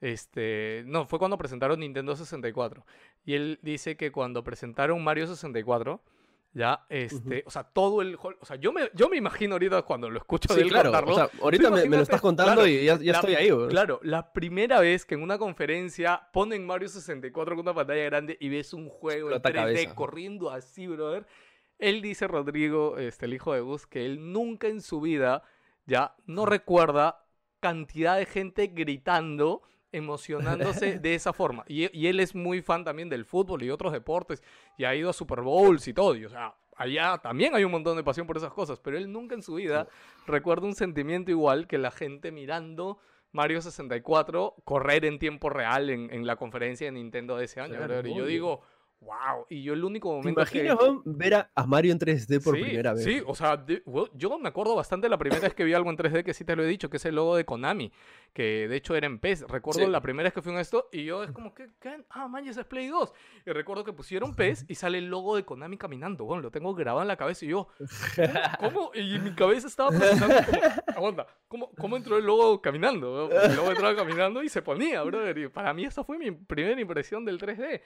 [0.01, 2.85] este, no, fue cuando presentaron Nintendo 64.
[3.23, 6.01] Y él dice que cuando presentaron Mario 64,
[6.53, 10.09] ya, este, o sea, todo el, o sea, yo me, yo me imagino ahorita cuando
[10.09, 10.91] lo escucho de Sí, él claro.
[10.91, 13.35] contarlo, O sea, ahorita me, me lo estás contando claro, y ya, ya la- estoy
[13.35, 13.69] ahí, weón.
[13.69, 18.35] Claro, la primera vez que en una conferencia ponen Mario 64 con una pantalla grande
[18.41, 19.95] y ves un juego en Explota 3D cabeza.
[19.95, 21.25] corriendo así, brother.
[21.79, 25.43] Él dice, Rodrigo, este, el hijo de Gus, que él nunca en su vida
[25.85, 27.23] ya no recuerda
[27.61, 29.61] cantidad de gente gritando,
[29.91, 31.63] emocionándose de esa forma.
[31.67, 34.43] Y, y él es muy fan también del fútbol y otros deportes
[34.77, 36.15] y ha ido a Super Bowls y todo.
[36.15, 39.11] Y, o sea, allá también hay un montón de pasión por esas cosas, pero él
[39.11, 39.87] nunca en su vida
[40.25, 42.99] recuerda un sentimiento igual que la gente mirando
[43.31, 47.75] Mario 64 correr en tiempo real en, en la conferencia de Nintendo de ese año.
[47.75, 48.61] Claro, y yo digo,
[49.01, 49.45] wow.
[49.49, 50.57] Y yo el único ¿Te momento que...
[50.59, 53.03] imaginas weón, ver a, a Mario en 3D por sí, primera vez?
[53.03, 55.89] Sí, o sea, de- weón, yo me acuerdo bastante la primera vez que vi algo
[55.89, 57.91] en 3D, que sí te lo he dicho, que es el logo de Konami,
[58.33, 59.47] que de hecho era en PES.
[59.49, 59.87] Recuerdo Sí.
[59.87, 62.03] la primera vez que fui a esto y yo es como que, ¿qué?
[62.11, 63.13] ah, man, es Play 2.
[63.45, 66.73] Y recuerdo que pusieron PES y sale el logo de Konami caminando, bueno, lo tengo
[66.75, 67.67] grabado en la cabeza y yo,
[68.59, 68.91] ¿cómo?
[68.93, 73.29] Y mi cabeza estaba pensando, como, aguanta, ¿cómo, ¿cómo entró el logo caminando?
[73.31, 75.37] El logo entraba caminando y se ponía, brother.
[75.37, 77.81] Y para mí esa fue mi primera impresión del 3D.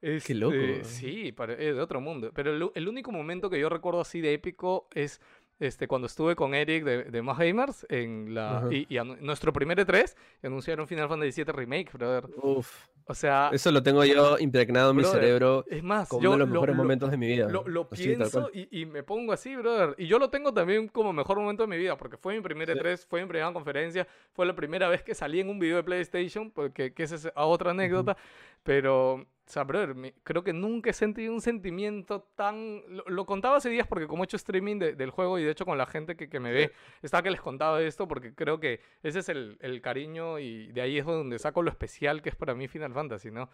[0.00, 0.84] Qué loco, Este.
[0.84, 2.30] Sí, pare- es de otro mundo.
[2.34, 5.20] Pero el, el único momento que yo recuerdo así de épico es
[5.58, 8.68] este, cuando estuve con Eric de, de Más Gamers en la, Ajá.
[8.72, 12.24] y, y anu- nuestro primer E3 y anunciaron Final Fantasy VII Remake, brother.
[12.42, 16.22] Uf, O sea, eso lo tengo yo impregnado en mi Brother, cerebro es más, como
[16.22, 17.46] yo uno de los lo- mejores lo- momentos de mi vida.
[17.50, 19.94] lo, lo Así, pienso y, y me pongo así, brother.
[19.98, 22.66] Y yo lo tengo también como mejor momento de mi vida, porque fue mi primer
[22.72, 22.78] Sí.
[22.78, 25.82] E3, fue mi primera conferencia, fue la primera vez que salí en un video de
[25.84, 28.16] PlayStation, porque que esa es otra anécdota.
[28.62, 32.82] Pero, o sea, brother, creo que nunca he sentido un sentimiento tan...
[32.86, 35.50] Lo, lo contaba hace días porque como he hecho streaming de- del juego y de
[35.50, 36.70] hecho con la gente que, que me ve,
[37.02, 40.80] estaba que les contaba esto porque creo que ese es el, el cariño y de
[40.82, 43.50] ahí es donde saco lo especial que es para mí Final Fantasy, ¿no?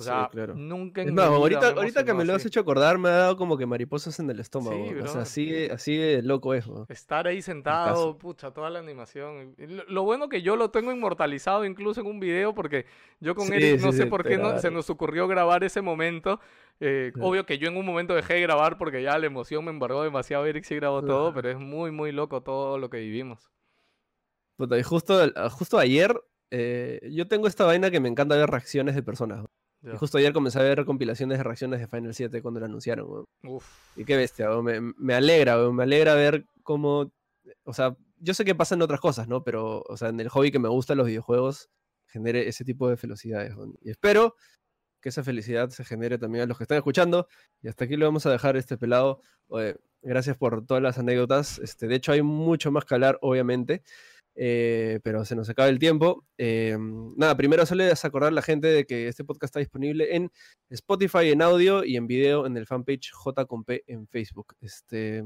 [0.00, 0.54] O Sí, sea, claro.
[0.54, 2.46] nunca en Es mi más, vida ahorita, ahorita que me lo has así.
[2.48, 4.76] hecho acordar, me ha dado como que mariposas en el estómago.
[4.90, 6.66] Sí, o sea, así, de- así de loco es.
[6.88, 9.56] Estar ahí sentado, pucha, toda la animación.
[9.58, 12.86] Lo, lo bueno que yo lo tengo inmortalizado incluso en un video porque
[13.18, 16.38] yo con Sí, Eric no sé por qué no, se nos ocurrió grabar ese momento.
[16.78, 17.10] Eh.
[17.20, 20.04] Obvio que yo en un momento dejé de grabar porque ya la emoción me embargó
[20.04, 20.46] demasiado.
[20.46, 23.50] Eric sí grabó todo, pero es muy, muy loco todo lo que vivimos.
[24.56, 25.20] Puta, y justo,
[25.50, 26.20] justo ayer,
[26.52, 29.44] eh, yo tengo esta vaina que me encanta ver reacciones de personas.
[29.82, 33.08] Y justo ayer comencé a ver compilaciones de reacciones de Final 7 cuando lo anunciaron.
[33.08, 33.24] weón.
[33.44, 33.64] Uf.
[33.96, 37.12] Y qué bestia, weón, me, me alegra, weón, me alegra ver cómo,
[37.64, 39.44] o sea, yo sé que pasan otras cosas, ¿no?
[39.44, 41.70] Pero, o sea, en el hobby que me gusta los videojuegos,
[42.06, 43.54] genere ese tipo de felicidades.
[43.54, 43.76] weón.
[43.80, 44.34] Y espero
[45.00, 47.28] que esa felicidad se genere también a los que están escuchando.
[47.62, 49.20] Y hasta aquí lo vamos a dejar este pelado.
[49.46, 51.58] Oye, gracias por todas las anécdotas.
[51.60, 53.82] Este, de hecho, hay mucho más que hablar, obviamente.
[54.40, 56.24] Eh, pero se nos acaba el tiempo.
[56.38, 56.76] Eh,
[57.16, 60.30] nada, primero solo es acordar a la gente de que este podcast está disponible en
[60.70, 64.54] Spotify en audio y en video en el fanpage J con P en Facebook.
[64.60, 65.24] Este,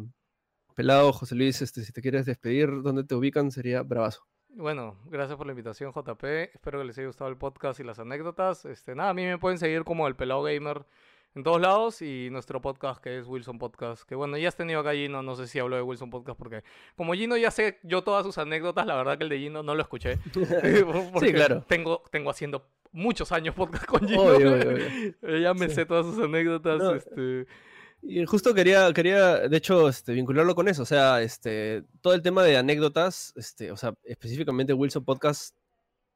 [0.75, 3.51] pelado, José Luis, este, si te quieres despedir, ¿dónde te ubican?
[3.51, 4.27] Sería bravazo.
[4.49, 6.25] Bueno, gracias por la invitación, JP.
[6.55, 8.65] Espero que les haya gustado el podcast y las anécdotas.
[8.65, 10.87] Este, nada, a mí me pueden seguir como el Pelado Gamer
[11.35, 14.03] en todos lados y nuestro podcast que es Wilson Podcast.
[14.03, 16.39] Que bueno, ya has tenido acá a Gino, no sé si hablo de Wilson Podcast
[16.39, 16.63] porque
[16.97, 19.75] como Gino ya sé yo todas sus anécdotas, la verdad que el de Gino no
[19.75, 20.19] lo escuché.
[21.13, 21.65] Porque claro.
[21.67, 24.23] Tengo, tengo haciendo muchos años podcast con Gino.
[24.23, 25.39] Obvio, obvio, obvio.
[25.41, 25.77] ya me Sí.
[25.77, 26.79] sé todas sus anécdotas.
[26.79, 27.47] No, este,
[28.03, 30.83] Y justo quería, quería de hecho, este, vincularlo con eso.
[30.83, 35.55] O sea, este, todo el tema de anécdotas, este, o sea, específicamente Wilson Podcast,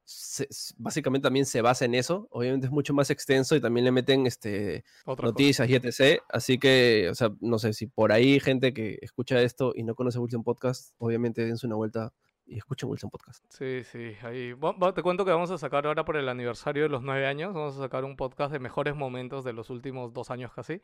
[0.06, 0.48] se-
[0.78, 2.28] básicamente también se basa en eso.
[2.30, 5.26] Obviamente es mucho más extenso y también le meten este, otra cosa.
[5.32, 6.22] noticias y etc.
[6.30, 9.94] Así que, o sea, no sé si por ahí gente que escucha esto y no
[9.94, 12.12] conoce Wilson Podcast, obviamente dense una vuelta
[12.46, 13.44] y escuchen Wilson Podcast.
[13.48, 14.52] Sí, sí, ahí.
[14.52, 17.52] va- te cuento que vamos a sacar ahora por el aniversario de los nueve años,
[17.52, 20.80] vamos a sacar un podcast de mejores momentos de los últimos dos años casi,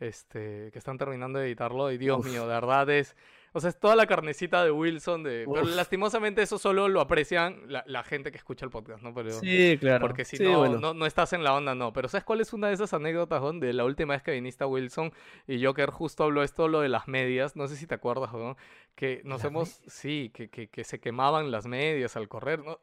[0.00, 2.26] este, que están terminando de editarlo y Dios Uf.
[2.26, 3.16] mío, de verdad es,
[3.56, 7.62] o sea, es toda la carnecita de Wilson, de, pero lastimosamente eso solo lo aprecian
[7.68, 9.14] la, la gente que escucha el podcast, ¿no?
[9.14, 10.06] Pero, Sí, claro.
[10.06, 10.78] porque si Sí, no, bueno.
[10.78, 11.92] no, no estás en la onda, no.
[11.94, 13.58] Pero ¿sabes cuál es una de esas anécdotas, Jon?
[13.58, 15.12] De la última vez que viniste a Wilson
[15.46, 17.56] y Joker justo habló esto, lo de las medias.
[17.56, 18.56] No sé si te acuerdas, Jon.
[18.94, 19.68] Que nos ¿Las hemos...
[19.86, 22.78] Sí, que, que, que se quemaban las medias al correr, ¿no?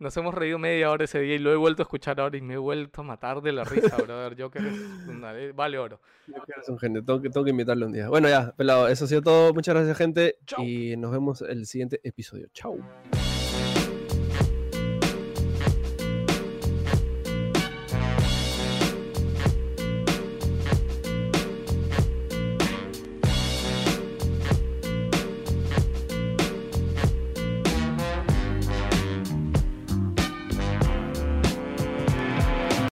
[0.00, 2.40] Nos hemos reído media hora ese día y lo he vuelto a escuchar ahora y
[2.40, 4.34] me he vuelto a matar de la risa, brother.
[4.40, 6.00] Joker es una- vale oro.
[6.26, 8.08] Ser un genio, tengo que, tengo que invitarlo un día.
[8.08, 9.54] Bueno, ya, pelado, eso ha sido todo.
[9.54, 10.36] Muchas gracias, gente.
[10.46, 10.64] Chau.
[10.64, 12.48] Y nos vemos el siguiente episodio.
[12.52, 12.78] Chau.